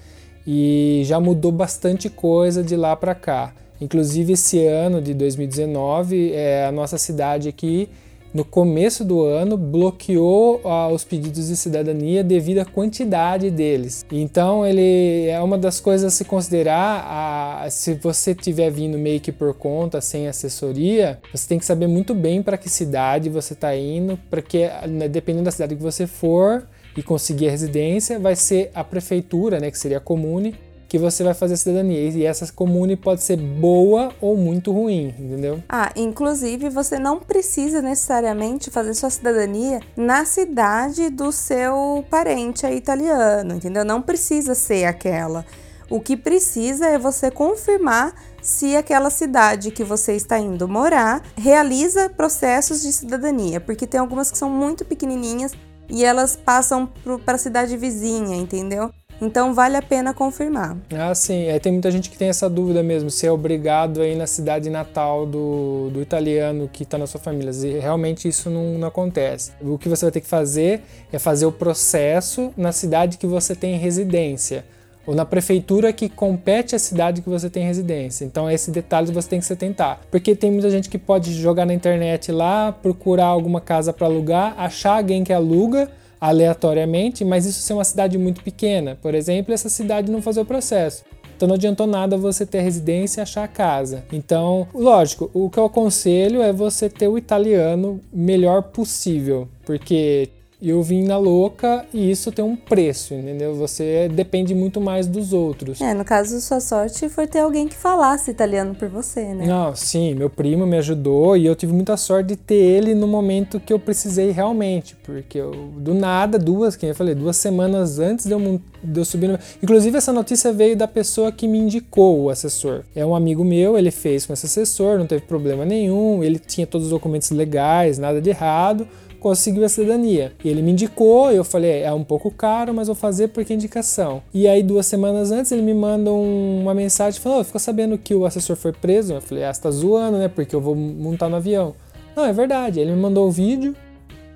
e 0.46 1.02
já 1.04 1.18
mudou 1.18 1.52
bastante 1.52 2.10
coisa 2.10 2.62
de 2.62 2.76
lá 2.76 2.94
para 2.94 3.14
cá. 3.14 3.54
Inclusive 3.80 4.34
esse 4.34 4.66
ano 4.66 5.00
de 5.00 5.14
2019, 5.14 6.32
é, 6.34 6.66
a 6.66 6.72
nossa 6.72 6.98
cidade 6.98 7.48
aqui 7.48 7.88
no 8.32 8.44
começo 8.44 9.04
do 9.04 9.22
ano, 9.22 9.56
bloqueou 9.56 10.60
ah, 10.64 10.88
os 10.88 11.04
pedidos 11.04 11.48
de 11.48 11.56
cidadania 11.56 12.22
devido 12.22 12.58
à 12.58 12.64
quantidade 12.64 13.50
deles. 13.50 14.04
Então, 14.10 14.66
ele 14.66 15.26
é 15.26 15.40
uma 15.40 15.58
das 15.58 15.80
coisas 15.80 16.12
a 16.12 16.16
se 16.16 16.24
considerar. 16.24 17.70
Se 17.70 17.94
você 17.94 18.32
estiver 18.32 18.70
vindo 18.70 18.98
meio 18.98 19.20
que 19.20 19.32
por 19.32 19.54
conta, 19.54 20.00
sem 20.00 20.28
assessoria, 20.28 21.18
você 21.32 21.48
tem 21.48 21.58
que 21.58 21.64
saber 21.64 21.86
muito 21.86 22.14
bem 22.14 22.42
para 22.42 22.56
que 22.56 22.68
cidade 22.68 23.28
você 23.28 23.52
está 23.52 23.76
indo, 23.76 24.18
porque 24.30 24.70
né, 24.88 25.08
dependendo 25.08 25.44
da 25.44 25.50
cidade 25.50 25.76
que 25.76 25.82
você 25.82 26.06
for 26.06 26.66
e 26.96 27.02
conseguir 27.02 27.48
a 27.48 27.50
residência, 27.50 28.18
vai 28.18 28.36
ser 28.36 28.70
a 28.74 28.82
prefeitura, 28.84 29.60
né, 29.60 29.70
que 29.70 29.78
seria 29.78 29.98
a 29.98 30.00
comune, 30.00 30.54
que 30.90 30.98
você 30.98 31.22
vai 31.22 31.34
fazer 31.34 31.54
a 31.54 31.56
cidadania. 31.56 32.00
E 32.00 32.26
essa 32.26 32.52
comune 32.52 32.96
pode 32.96 33.22
ser 33.22 33.36
boa 33.36 34.12
ou 34.20 34.36
muito 34.36 34.72
ruim, 34.72 35.14
entendeu? 35.16 35.62
Ah, 35.68 35.92
inclusive 35.94 36.68
você 36.68 36.98
não 36.98 37.20
precisa 37.20 37.80
necessariamente 37.80 38.72
fazer 38.72 38.92
sua 38.94 39.08
cidadania 39.08 39.80
na 39.96 40.24
cidade 40.24 41.08
do 41.08 41.30
seu 41.30 42.04
parente 42.10 42.66
aí 42.66 42.76
italiano, 42.76 43.54
entendeu? 43.54 43.84
Não 43.84 44.02
precisa 44.02 44.52
ser 44.56 44.84
aquela. 44.84 45.46
O 45.88 46.00
que 46.00 46.16
precisa 46.16 46.88
é 46.88 46.98
você 46.98 47.30
confirmar 47.30 48.12
se 48.42 48.74
aquela 48.74 49.10
cidade 49.10 49.70
que 49.70 49.84
você 49.84 50.14
está 50.14 50.40
indo 50.40 50.66
morar 50.66 51.22
realiza 51.36 52.10
processos 52.10 52.82
de 52.82 52.92
cidadania, 52.92 53.60
porque 53.60 53.86
tem 53.86 54.00
algumas 54.00 54.28
que 54.28 54.38
são 54.38 54.50
muito 54.50 54.84
pequenininhas 54.84 55.52
e 55.88 56.04
elas 56.04 56.34
passam 56.34 56.88
para 57.24 57.36
a 57.36 57.38
cidade 57.38 57.76
vizinha, 57.76 58.36
entendeu? 58.36 58.90
Então 59.20 59.52
vale 59.52 59.76
a 59.76 59.82
pena 59.82 60.14
confirmar. 60.14 60.76
Ah, 60.92 61.14
sim. 61.14 61.46
É, 61.46 61.58
tem 61.58 61.72
muita 61.72 61.90
gente 61.90 62.08
que 62.08 62.16
tem 62.16 62.28
essa 62.28 62.48
dúvida 62.48 62.82
mesmo, 62.82 63.10
se 63.10 63.26
é 63.26 63.32
obrigado 63.32 64.00
aí 64.00 64.14
na 64.14 64.26
cidade 64.26 64.70
natal 64.70 65.26
do, 65.26 65.90
do 65.90 66.00
italiano 66.00 66.68
que 66.72 66.84
está 66.84 66.96
na 66.96 67.06
sua 67.06 67.20
família. 67.20 67.50
E 67.50 67.78
realmente 67.78 68.26
isso 68.26 68.48
não, 68.48 68.78
não 68.78 68.88
acontece. 68.88 69.52
O 69.60 69.76
que 69.78 69.88
você 69.88 70.04
vai 70.06 70.12
ter 70.12 70.20
que 70.20 70.28
fazer 70.28 70.82
é 71.12 71.18
fazer 71.18 71.46
o 71.46 71.52
processo 71.52 72.52
na 72.56 72.72
cidade 72.72 73.18
que 73.18 73.26
você 73.26 73.54
tem 73.54 73.76
residência 73.76 74.64
ou 75.06 75.14
na 75.14 75.24
prefeitura 75.24 75.92
que 75.92 76.08
compete 76.08 76.76
à 76.76 76.78
cidade 76.78 77.22
que 77.22 77.28
você 77.28 77.48
tem 77.48 77.64
residência. 77.64 78.24
Então, 78.24 78.50
esse 78.50 78.70
detalhe 78.70 79.12
você 79.12 79.28
tem 79.28 79.40
que 79.40 79.46
se 79.46 79.52
atentar. 79.52 80.00
Porque 80.10 80.36
tem 80.36 80.50
muita 80.50 80.70
gente 80.70 80.88
que 80.88 80.98
pode 80.98 81.32
jogar 81.32 81.66
na 81.66 81.74
internet 81.74 82.30
lá, 82.30 82.70
procurar 82.70 83.26
alguma 83.26 83.60
casa 83.60 83.92
para 83.92 84.06
alugar, 84.06 84.54
achar 84.58 84.98
alguém 84.98 85.24
que 85.24 85.32
aluga 85.32 85.90
aleatoriamente, 86.20 87.24
mas 87.24 87.46
isso 87.46 87.62
ser 87.62 87.72
uma 87.72 87.84
cidade 87.84 88.18
muito 88.18 88.42
pequena. 88.42 88.98
Por 89.00 89.14
exemplo, 89.14 89.54
essa 89.54 89.68
cidade 89.68 90.12
não 90.12 90.20
fazer 90.20 90.40
o 90.40 90.44
processo. 90.44 91.04
Então 91.36 91.48
não 91.48 91.54
adiantou 91.54 91.86
nada 91.86 92.18
você 92.18 92.44
ter 92.44 92.60
residência 92.60 93.20
e 93.20 93.22
achar 93.22 93.48
casa. 93.48 94.04
Então, 94.12 94.68
lógico, 94.74 95.30
o 95.32 95.48
que 95.48 95.58
eu 95.58 95.64
aconselho 95.64 96.42
é 96.42 96.52
você 96.52 96.90
ter 96.90 97.08
o 97.08 97.16
italiano 97.16 97.98
melhor 98.12 98.64
possível, 98.64 99.48
porque 99.64 100.28
eu 100.68 100.82
vim 100.82 101.04
na 101.04 101.16
louca 101.16 101.86
e 101.92 102.10
isso 102.10 102.30
tem 102.30 102.44
um 102.44 102.54
preço, 102.54 103.14
entendeu? 103.14 103.54
Você 103.54 104.08
depende 104.08 104.54
muito 104.54 104.80
mais 104.80 105.06
dos 105.06 105.32
outros. 105.32 105.80
É, 105.80 105.94
no 105.94 106.04
caso, 106.04 106.40
sua 106.40 106.60
sorte 106.60 107.08
foi 107.08 107.26
ter 107.26 107.40
alguém 107.40 107.66
que 107.66 107.74
falasse 107.74 108.30
italiano 108.30 108.74
por 108.74 108.88
você, 108.88 109.32
né? 109.32 109.46
Não, 109.46 109.74
sim, 109.74 110.14
meu 110.14 110.28
primo 110.28 110.66
me 110.66 110.76
ajudou 110.76 111.36
e 111.36 111.46
eu 111.46 111.56
tive 111.56 111.72
muita 111.72 111.96
sorte 111.96 112.28
de 112.28 112.36
ter 112.36 112.54
ele 112.54 112.94
no 112.94 113.06
momento 113.06 113.58
que 113.58 113.72
eu 113.72 113.78
precisei 113.78 114.30
realmente, 114.30 114.96
porque 115.02 115.38
eu, 115.38 115.52
do 115.78 115.94
nada, 115.94 116.38
duas, 116.38 116.76
quem 116.76 116.90
eu 116.90 116.94
falei, 116.94 117.14
duas 117.14 117.36
semanas 117.36 117.98
antes 117.98 118.26
de 118.26 118.32
eu, 118.32 118.60
de 118.82 119.00
eu 119.00 119.04
subir 119.04 119.28
no... 119.28 119.38
Inclusive, 119.62 119.96
essa 119.96 120.12
notícia 120.12 120.52
veio 120.52 120.76
da 120.76 120.86
pessoa 120.86 121.32
que 121.32 121.48
me 121.48 121.58
indicou 121.58 122.24
o 122.24 122.30
assessor. 122.30 122.82
É 122.94 123.04
um 123.04 123.14
amigo 123.14 123.44
meu, 123.44 123.78
ele 123.78 123.90
fez 123.90 124.26
com 124.26 124.32
esse 124.32 124.46
assessor, 124.46 124.98
não 124.98 125.06
teve 125.06 125.22
problema 125.22 125.64
nenhum, 125.64 126.22
ele 126.22 126.38
tinha 126.38 126.66
todos 126.66 126.86
os 126.86 126.90
documentos 126.90 127.30
legais, 127.30 127.98
nada 127.98 128.20
de 128.20 128.28
errado 128.30 128.86
conseguiu 129.20 129.64
a 129.64 129.68
cidadania. 129.68 130.32
E 130.42 130.48
ele 130.48 130.62
me 130.62 130.72
indicou, 130.72 131.30
eu 131.30 131.44
falei, 131.44 131.82
é 131.82 131.92
um 131.92 132.02
pouco 132.02 132.30
caro, 132.30 132.74
mas 132.74 132.88
vou 132.88 132.96
fazer 132.96 133.28
porque 133.28 133.52
é 133.52 133.56
indicação. 133.56 134.22
E 134.34 134.48
aí, 134.48 134.62
duas 134.62 134.86
semanas 134.86 135.30
antes, 135.30 135.52
ele 135.52 135.62
me 135.62 135.74
manda 135.74 136.10
um, 136.10 136.62
uma 136.62 136.74
mensagem 136.74 137.20
falando, 137.20 137.40
oh, 137.42 137.44
ficou 137.44 137.60
sabendo 137.60 137.96
que 137.96 138.14
o 138.14 138.24
assessor 138.24 138.56
foi 138.56 138.72
preso? 138.72 139.14
Eu 139.14 139.20
falei, 139.20 139.44
ah, 139.44 139.54
você 139.54 139.60
tá 139.60 139.70
zoando, 139.70 140.18
né? 140.18 140.26
Porque 140.26 140.56
eu 140.56 140.60
vou 140.60 140.74
montar 140.74 141.28
no 141.28 141.36
avião. 141.36 141.74
Não, 142.16 142.24
é 142.24 142.32
verdade. 142.32 142.80
Ele 142.80 142.90
me 142.92 143.00
mandou 143.00 143.28
o 143.28 143.30
vídeo, 143.30 143.76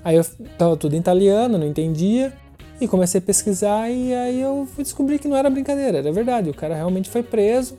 aí 0.04 0.16
eu 0.16 0.24
tava 0.56 0.76
tudo 0.76 0.94
em 0.94 0.98
italiano, 0.98 1.58
não 1.58 1.66
entendia. 1.66 2.32
E 2.80 2.88
comecei 2.88 3.20
a 3.20 3.22
pesquisar 3.22 3.88
e 3.88 4.12
aí 4.12 4.40
eu 4.40 4.66
fui 4.74 4.82
descobrir 4.82 5.18
que 5.18 5.28
não 5.28 5.36
era 5.36 5.48
brincadeira, 5.48 5.98
era 5.98 6.12
verdade. 6.12 6.50
O 6.50 6.54
cara 6.54 6.74
realmente 6.74 7.08
foi 7.08 7.22
preso. 7.22 7.78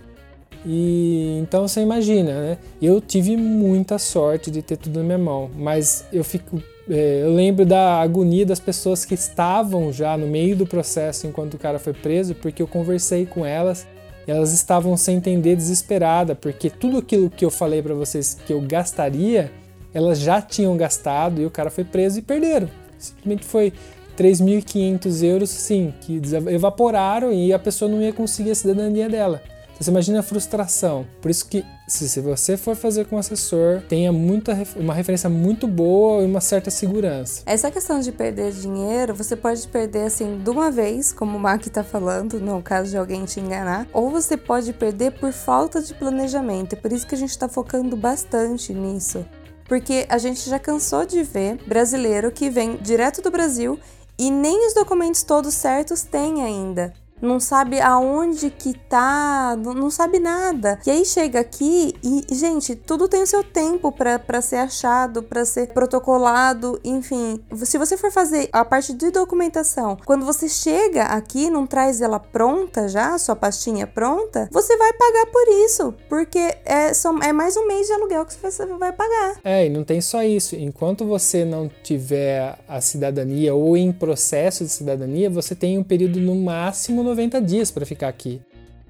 E 0.65 1.37
então 1.41 1.67
você 1.67 1.81
imagina, 1.81 2.41
né? 2.41 2.57
Eu 2.81 2.99
tive 2.99 3.37
muita 3.37 3.99
sorte 3.99 4.49
de 4.49 4.61
ter 4.61 4.77
tudo 4.77 4.99
na 4.99 5.05
minha 5.05 5.17
mão, 5.17 5.49
mas 5.55 6.05
eu 6.11 6.23
fico 6.23 6.61
é, 6.89 7.21
eu 7.23 7.33
lembro 7.33 7.65
da 7.65 7.99
agonia 8.01 8.45
das 8.45 8.59
pessoas 8.59 9.03
que 9.03 9.15
estavam 9.15 9.91
já 9.91 10.15
no 10.15 10.27
meio 10.27 10.55
do 10.55 10.67
processo 10.67 11.25
enquanto 11.25 11.55
o 11.55 11.57
cara 11.57 11.79
foi 11.79 11.93
preso, 11.93 12.35
porque 12.35 12.61
eu 12.61 12.67
conversei 12.67 13.25
com 13.25 13.45
elas 13.45 13.87
e 14.27 14.31
elas 14.31 14.53
estavam 14.53 14.95
sem 14.95 15.17
entender, 15.17 15.55
desesperada, 15.55 16.35
porque 16.35 16.69
tudo 16.69 16.97
aquilo 16.97 17.29
que 17.29 17.43
eu 17.43 17.51
falei 17.51 17.81
para 17.81 17.93
vocês 17.93 18.37
que 18.45 18.53
eu 18.53 18.61
gastaria, 18.61 19.51
elas 19.93 20.19
já 20.19 20.41
tinham 20.41 20.75
gastado 20.77 21.41
e 21.41 21.45
o 21.45 21.51
cara 21.51 21.71
foi 21.71 21.83
preso 21.83 22.19
e 22.19 22.21
perderam. 22.21 22.69
Simplesmente 22.97 23.45
foi 23.45 23.73
3.500 24.17 25.23
euros, 25.23 25.49
sim, 25.49 25.93
que 26.01 26.21
evaporaram 26.49 27.33
e 27.33 27.51
a 27.51 27.59
pessoa 27.59 27.89
não 27.89 28.01
ia 28.01 28.13
conseguir 28.13 28.51
a 28.51 28.55
cidadania 28.55 29.09
dela. 29.09 29.41
Você 29.79 29.91
imagina 29.91 30.19
a 30.19 30.23
frustração. 30.23 31.05
Por 31.21 31.29
isso 31.29 31.45
que 31.47 31.65
se, 31.87 32.07
se 32.07 32.21
você 32.21 32.55
for 32.55 32.75
fazer 32.75 33.05
com 33.05 33.17
um 33.17 33.19
assessor, 33.19 33.81
tenha 33.89 34.11
muita, 34.11 34.57
uma 34.77 34.93
referência 34.93 35.29
muito 35.29 35.67
boa 35.67 36.23
e 36.23 36.25
uma 36.25 36.39
certa 36.39 36.71
segurança. 36.71 37.43
Essa 37.45 37.69
questão 37.69 37.99
de 37.99 38.11
perder 38.11 38.53
dinheiro, 38.53 39.13
você 39.13 39.35
pode 39.35 39.67
perder 39.67 40.05
assim 40.05 40.39
de 40.39 40.49
uma 40.49 40.71
vez, 40.71 41.11
como 41.11 41.37
o 41.37 41.39
Mark 41.39 41.67
está 41.67 41.83
falando, 41.83 42.39
no 42.39 42.61
caso 42.61 42.89
de 42.89 42.97
alguém 42.97 43.25
te 43.25 43.39
enganar, 43.41 43.85
ou 43.91 44.09
você 44.09 44.37
pode 44.37 44.71
perder 44.71 45.11
por 45.19 45.33
falta 45.33 45.81
de 45.81 45.93
planejamento. 45.93 46.73
É 46.73 46.75
por 46.77 46.93
isso 46.93 47.05
que 47.05 47.15
a 47.15 47.17
gente 47.17 47.31
está 47.31 47.49
focando 47.49 47.97
bastante 47.97 48.73
nisso. 48.73 49.25
Porque 49.67 50.05
a 50.07 50.17
gente 50.17 50.49
já 50.49 50.59
cansou 50.59 51.05
de 51.05 51.21
ver 51.21 51.57
brasileiro 51.67 52.31
que 52.31 52.49
vem 52.49 52.77
direto 52.77 53.21
do 53.21 53.31
Brasil 53.31 53.77
e 54.17 54.31
nem 54.31 54.67
os 54.67 54.73
documentos 54.73 55.23
todos 55.23 55.53
certos 55.53 56.03
tem 56.03 56.43
ainda 56.43 56.93
não 57.21 57.39
sabe 57.39 57.79
aonde 57.79 58.49
que 58.49 58.77
tá, 58.77 59.55
não 59.57 59.89
sabe 59.89 60.19
nada. 60.19 60.79
E 60.85 60.91
aí 60.91 61.05
chega 61.05 61.39
aqui 61.39 61.93
e, 62.03 62.25
gente, 62.33 62.75
tudo 62.75 63.07
tem 63.07 63.23
o 63.23 63.27
seu 63.27 63.43
tempo 63.43 63.91
para 63.91 64.41
ser 64.41 64.57
achado, 64.57 65.23
para 65.23 65.45
ser 65.45 65.67
protocolado, 65.69 66.79
enfim. 66.83 67.39
Se 67.63 67.77
você 67.77 67.97
for 67.97 68.11
fazer 68.11 68.49
a 68.51 68.63
parte 68.65 68.93
de 68.93 69.11
documentação, 69.11 69.97
quando 70.05 70.25
você 70.25 70.47
chega 70.49 71.03
aqui, 71.03 71.49
não 71.49 71.65
traz 71.65 72.01
ela 72.01 72.19
pronta 72.19 72.87
já, 72.87 73.17
sua 73.17 73.35
pastinha 73.35 73.87
pronta, 73.87 74.49
você 74.51 74.75
vai 74.77 74.93
pagar 74.93 75.25
por 75.27 75.47
isso, 75.65 75.93
porque 76.09 76.55
é, 76.65 76.93
só, 76.93 77.17
é 77.19 77.31
mais 77.31 77.55
um 77.57 77.67
mês 77.67 77.87
de 77.87 77.93
aluguel 77.93 78.25
que 78.25 78.35
você 78.41 78.65
vai 78.65 78.91
pagar. 78.91 79.39
É, 79.43 79.65
e 79.65 79.69
não 79.69 79.83
tem 79.83 80.01
só 80.01 80.23
isso. 80.23 80.55
Enquanto 80.55 81.05
você 81.05 81.45
não 81.45 81.69
tiver 81.83 82.57
a 82.67 82.81
cidadania 82.81 83.53
ou 83.53 83.77
em 83.77 83.91
processo 83.91 84.63
de 84.63 84.69
cidadania, 84.69 85.29
você 85.29 85.55
tem 85.55 85.77
um 85.77 85.83
período 85.83 86.19
no 86.19 86.35
máximo 86.35 87.04
90 87.05 87.41
dias 87.41 87.71
para 87.71 87.85
ficar 87.85 88.09
aqui. 88.09 88.41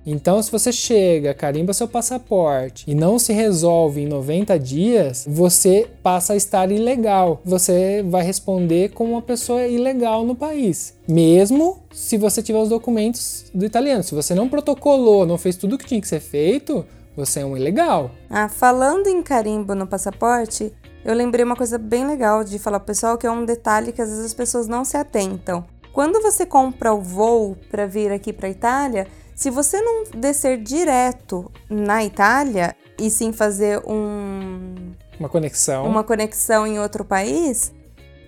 Então, 0.06 0.42
se 0.42 0.52
você 0.52 0.72
chega, 0.72 1.34
carimba 1.34 1.74
seu 1.74 1.88
passaporte 1.88 2.86
e 2.88 2.94
não 2.94 3.18
se 3.18 3.34
resolve 3.34 4.02
em 4.02 4.08
90 4.08 4.60
dias, 4.60 5.26
você 5.28 5.90
passa 6.04 6.34
a 6.34 6.36
estar 6.36 6.72
ilegal. 6.72 7.42
Você 7.44 8.04
vai 8.08 8.24
responder 8.24 8.90
como 8.92 9.14
uma 9.14 9.22
pessoa 9.22 9.66
ilegal 9.66 10.24
no 10.24 10.36
país, 10.36 10.94
mesmo 11.08 11.80
se 11.92 12.18
você 12.18 12.44
tiver 12.44 12.60
os 12.60 12.70
documentos 12.70 13.46
do 13.52 13.66
italiano. 13.66 14.04
Se 14.04 14.14
você 14.14 14.36
não 14.36 14.48
protocolou, 14.48 15.26
não 15.26 15.40
fez 15.40 15.56
tudo 15.56 15.74
o 15.74 15.78
que 15.78 15.88
tinha 15.88 16.02
que 16.02 16.08
ser 16.08 16.20
feito, 16.20 16.86
você 17.18 17.40
é 17.40 17.46
um 17.46 17.58
ilegal. 17.58 18.12
Ah, 18.30 18.48
falando 18.48 19.08
em 19.08 19.24
carimbo 19.24 19.74
no 19.74 19.88
passaporte, 19.88 20.72
eu 21.06 21.14
lembrei 21.14 21.46
uma 21.46 21.56
coisa 21.56 21.78
bem 21.78 22.06
legal 22.06 22.44
de 22.44 22.60
falar 22.60 22.80
pro 22.80 22.88
pessoal 22.88 23.18
que 23.18 23.26
é 23.26 23.32
um 23.32 23.46
detalhe 23.46 23.92
que 23.92 24.02
às 24.02 24.10
vezes 24.10 24.26
as 24.26 24.34
pessoas 24.34 24.68
não 24.68 24.84
se 24.84 24.98
atentam. 24.98 25.64
Quando 25.96 26.22
você 26.22 26.46
compra 26.46 26.94
o 26.94 27.00
voo 27.00 27.56
para 27.72 27.86
vir 27.86 28.12
aqui 28.12 28.34
para 28.34 28.48
a 28.48 28.52
Itália, 28.52 29.08
se 29.34 29.50
você 29.50 29.80
não 29.80 30.04
descer 30.14 30.62
direto 30.62 31.50
na 31.70 32.04
Itália 32.04 32.76
e 33.00 33.10
sim 33.10 33.32
fazer 33.32 33.82
um 33.88 34.76
uma 35.18 35.30
conexão, 35.30 35.86
uma 35.86 36.04
conexão 36.04 36.68
em 36.68 36.78
outro 36.78 37.06
país, 37.06 37.72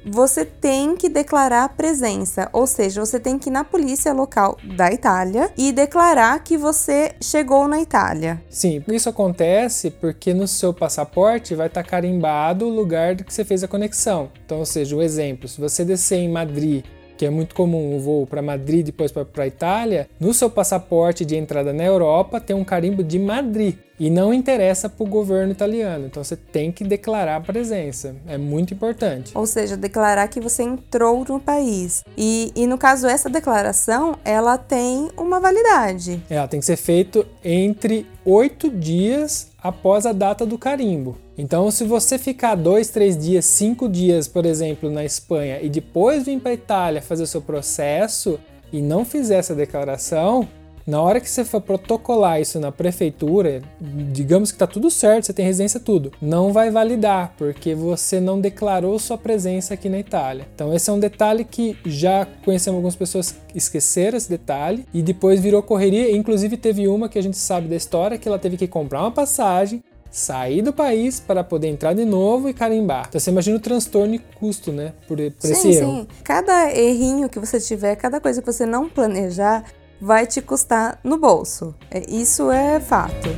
você 0.06 0.46
tem 0.46 0.96
que 0.96 1.10
declarar 1.10 1.68
presença, 1.76 2.50
ou 2.54 2.66
seja, 2.66 3.06
você 3.06 3.20
tem 3.20 3.38
que 3.38 3.50
ir 3.50 3.52
na 3.52 3.66
polícia 3.66 4.14
local 4.14 4.58
da 4.78 4.90
Itália 4.90 5.52
e 5.58 5.74
declarar 5.74 6.42
que 6.42 6.58
você 6.58 7.16
chegou 7.22 7.68
na 7.68 7.82
Itália. 7.82 8.42
Sim, 8.50 8.82
isso 8.88 9.10
acontece 9.10 9.92
porque 9.92 10.34
no 10.34 10.48
seu 10.48 10.74
passaporte 10.74 11.54
vai 11.54 11.68
estar 11.68 11.84
carimbado 11.84 12.66
o 12.66 12.70
lugar 12.70 13.18
que 13.18 13.34
você 13.34 13.44
fez 13.44 13.62
a 13.62 13.68
conexão. 13.68 14.32
Então, 14.46 14.60
ou 14.60 14.66
seja, 14.66 14.96
um 14.96 15.02
exemplo, 15.02 15.50
se 15.50 15.60
você 15.60 15.84
descer 15.84 16.20
em 16.20 16.32
Madrid 16.32 16.86
que 17.18 17.26
é 17.26 17.30
muito 17.30 17.56
comum 17.56 17.96
o 17.96 18.00
voo 18.00 18.28
para 18.28 18.42
Madrid 18.42 18.86
depois 18.86 19.12
para 19.12 19.44
a 19.44 19.48
Itália, 19.48 20.08
no 20.20 20.34
seu 20.34 20.50
passaporte 20.50 21.26
de 21.26 21.36
entrada 21.36 21.74
na 21.74 21.84
Europa 21.84 22.40
tem 22.40 22.56
um 22.56 22.64
carimbo 22.64 23.04
de 23.04 23.18
Madrid 23.18 23.76
e 24.00 24.10
não 24.10 24.34
interessa 24.34 24.88
para 24.88 25.04
o 25.04 25.08
governo 25.08 25.52
italiano. 25.52 26.06
Então 26.06 26.24
você 26.24 26.36
tem 26.36 26.72
que 26.72 26.84
declarar 26.84 27.38
a 27.38 27.42
presença. 27.42 28.16
É 28.28 28.38
muito 28.38 28.74
importante. 28.74 29.32
Ou 29.36 29.46
seja, 29.46 29.76
declarar 29.76 30.28
que 30.28 30.40
você 30.40 30.64
entrou 30.64 31.26
no 31.28 31.40
país. 31.40 32.04
E, 32.16 32.52
e 32.56 32.68
no 32.68 32.78
caso, 32.78 33.08
essa 33.08 33.30
declaração 33.30 34.16
ela 34.24 34.58
tem 34.58 35.10
uma 35.18 35.40
validade. 35.40 36.22
Ela 36.30 36.48
tem 36.48 36.60
que 36.60 36.66
ser 36.66 36.78
feita 36.78 37.26
entre 37.44 38.06
oito 38.24 38.70
dias 38.70 39.48
após 39.68 40.06
a 40.06 40.14
data 40.14 40.46
do 40.46 40.58
carimbo. 40.58 41.18
Então, 41.38 41.70
se 41.70 41.84
você 41.84 42.18
ficar 42.18 42.56
dois, 42.56 42.90
três 42.90 43.18
dias, 43.18 43.46
cinco 43.46 43.90
dias, 43.90 44.28
por 44.28 44.46
exemplo, 44.46 44.90
na 44.90 45.04
Espanha 45.04 45.60
e 45.62 45.70
depois 45.70 46.24
vir 46.24 46.40
para 46.40 46.52
a 46.52 46.56
Itália 46.56 47.02
fazer 47.02 47.24
o 47.24 47.28
seu 47.28 47.42
processo 47.42 48.40
e 48.72 48.82
não 48.82 49.06
fizer 49.06 49.38
essa 49.38 49.54
declaração, 49.54 50.48
na 50.88 51.02
hora 51.02 51.20
que 51.20 51.30
você 51.30 51.44
for 51.44 51.60
protocolar 51.60 52.40
isso 52.40 52.62
na 52.62 52.72
prefeitura, 52.72 53.62
digamos 53.82 54.52
que 54.52 54.56
está 54.56 54.66
tudo 54.66 54.90
certo, 54.90 55.26
você 55.26 55.34
tem 55.34 55.46
residência 55.46 55.82
tudo, 55.82 56.14
não 56.22 56.54
vai 56.54 56.72
validar 56.72 57.34
porque 57.38 57.76
você 57.76 58.22
não 58.22 58.40
declarou 58.40 58.98
sua 58.98 59.18
presença 59.18 59.74
aqui 59.74 59.90
na 59.90 60.00
Itália. 60.00 60.48
Então 60.56 60.74
esse 60.74 60.90
é 60.90 60.94
um 60.94 61.00
detalhe 61.00 61.44
que 61.44 61.78
já 61.86 62.26
conhecemos 62.46 62.78
algumas 62.78 62.96
pessoas 62.96 63.36
que 63.50 63.58
esqueceram 63.58 64.18
esse 64.18 64.30
detalhe 64.30 64.86
e 64.94 65.02
depois 65.02 65.42
virou 65.42 65.62
correria. 65.62 66.16
Inclusive 66.16 66.56
teve 66.56 66.88
uma 66.88 67.10
que 67.10 67.20
a 67.20 67.24
gente 67.24 67.38
sabe 67.38 67.68
da 67.68 67.76
história 67.76 68.18
que 68.18 68.28
ela 68.28 68.40
teve 68.40 68.56
que 68.56 68.68
comprar 68.68 69.02
uma 69.02 69.12
passagem, 69.12 69.84
sair 70.10 70.62
do 70.62 70.74
país 70.74 71.20
para 71.20 71.44
poder 71.44 71.68
entrar 71.68 71.94
de 71.94 72.06
novo 72.06 72.50
e 72.50 72.54
carimbar. 72.54 73.06
Então 73.10 73.20
você 73.20 73.30
imagina 73.30 73.58
o 73.58 73.60
transtorno 73.60 74.16
e 74.16 74.20
custo, 74.20 74.72
né? 74.72 74.94
Por, 75.08 75.18
por 75.18 75.48
sim, 75.48 75.52
esse 75.52 75.72
erro. 75.74 75.92
Sim. 75.92 76.08
Cada 76.24 76.72
errinho 76.74 77.30
que 77.30 77.40
você 77.40 77.60
tiver, 77.60 77.96
cada 77.96 78.20
coisa 78.20 78.42
que 78.42 78.52
você 78.52 78.66
não 78.66 78.90
planejar, 78.90 79.64
vai 80.02 80.26
te 80.26 80.42
custar 80.42 81.00
no 81.04 81.18
bolso. 81.18 81.76
É, 81.90 82.04
isso 82.10 82.52
é 82.52 82.80
fato. 82.80 83.30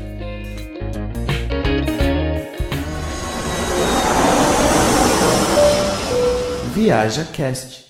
Viaja 6.74 7.26
Cast. 7.34 7.89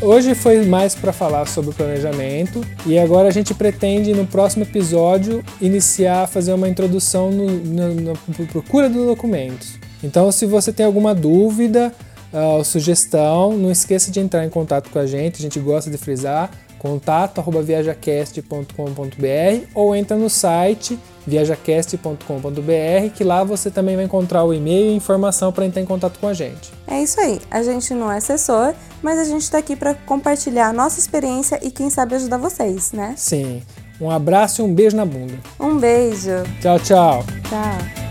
Hoje 0.00 0.34
foi 0.34 0.64
mais 0.66 0.94
para 0.94 1.10
falar 1.10 1.46
sobre 1.46 1.74
planejamento 1.74 2.60
e 2.84 2.98
agora 2.98 3.28
a 3.28 3.30
gente 3.30 3.54
pretende 3.54 4.12
no 4.12 4.26
próximo 4.26 4.64
episódio 4.64 5.42
iniciar 5.58 6.24
a 6.24 6.26
fazer 6.26 6.52
uma 6.52 6.68
introdução 6.68 7.30
no, 7.30 7.48
no, 7.48 7.94
na 7.94 8.12
procura 8.52 8.90
de 8.90 8.96
documentos. 8.96 9.78
Então, 10.04 10.30
se 10.30 10.44
você 10.44 10.70
tem 10.70 10.84
alguma 10.84 11.14
dúvida 11.14 11.90
uh, 12.30 12.58
ou 12.58 12.64
sugestão, 12.64 13.56
não 13.56 13.70
esqueça 13.70 14.10
de 14.10 14.20
entrar 14.20 14.44
em 14.44 14.50
contato 14.50 14.90
com 14.90 14.98
a 14.98 15.06
gente, 15.06 15.38
a 15.38 15.42
gente 15.42 15.58
gosta 15.58 15.90
de 15.90 15.96
frisar 15.96 16.50
contato@viajacast.com.br 16.78 19.66
ou 19.74 19.96
entra 19.96 20.14
no 20.14 20.28
site 20.28 20.98
viajacast.com.br 21.26 23.10
que 23.14 23.24
lá 23.24 23.42
você 23.42 23.70
também 23.70 23.96
vai 23.96 24.04
encontrar 24.04 24.44
o 24.44 24.54
e-mail 24.54 24.90
e 24.90 24.94
informação 24.94 25.52
para 25.52 25.66
entrar 25.66 25.82
em 25.82 25.86
contato 25.86 26.18
com 26.18 26.28
a 26.28 26.34
gente. 26.34 26.72
É 26.86 27.02
isso 27.02 27.20
aí. 27.20 27.40
A 27.50 27.62
gente 27.62 27.92
não 27.94 28.10
é 28.10 28.18
assessor, 28.18 28.74
mas 29.02 29.18
a 29.18 29.24
gente 29.24 29.42
está 29.42 29.58
aqui 29.58 29.74
para 29.74 29.94
compartilhar 29.94 30.68
a 30.68 30.72
nossa 30.72 30.98
experiência 30.98 31.58
e 31.62 31.70
quem 31.70 31.90
sabe 31.90 32.14
ajudar 32.14 32.38
vocês, 32.38 32.92
né? 32.92 33.14
Sim. 33.16 33.62
Um 34.00 34.10
abraço 34.10 34.60
e 34.60 34.64
um 34.64 34.74
beijo 34.74 34.96
na 34.96 35.06
bunda. 35.06 35.34
Um 35.58 35.78
beijo. 35.78 36.42
Tchau, 36.60 36.78
tchau. 36.80 37.24
Tchau. 37.48 38.05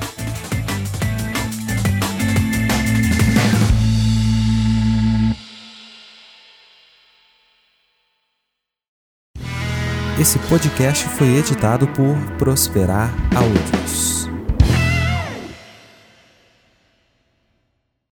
Esse 10.17 10.39
podcast 10.39 11.09
foi 11.09 11.35
editado 11.35 11.87
por 11.89 12.15
Prosperar 12.37 13.13
Áudios. 13.35 14.34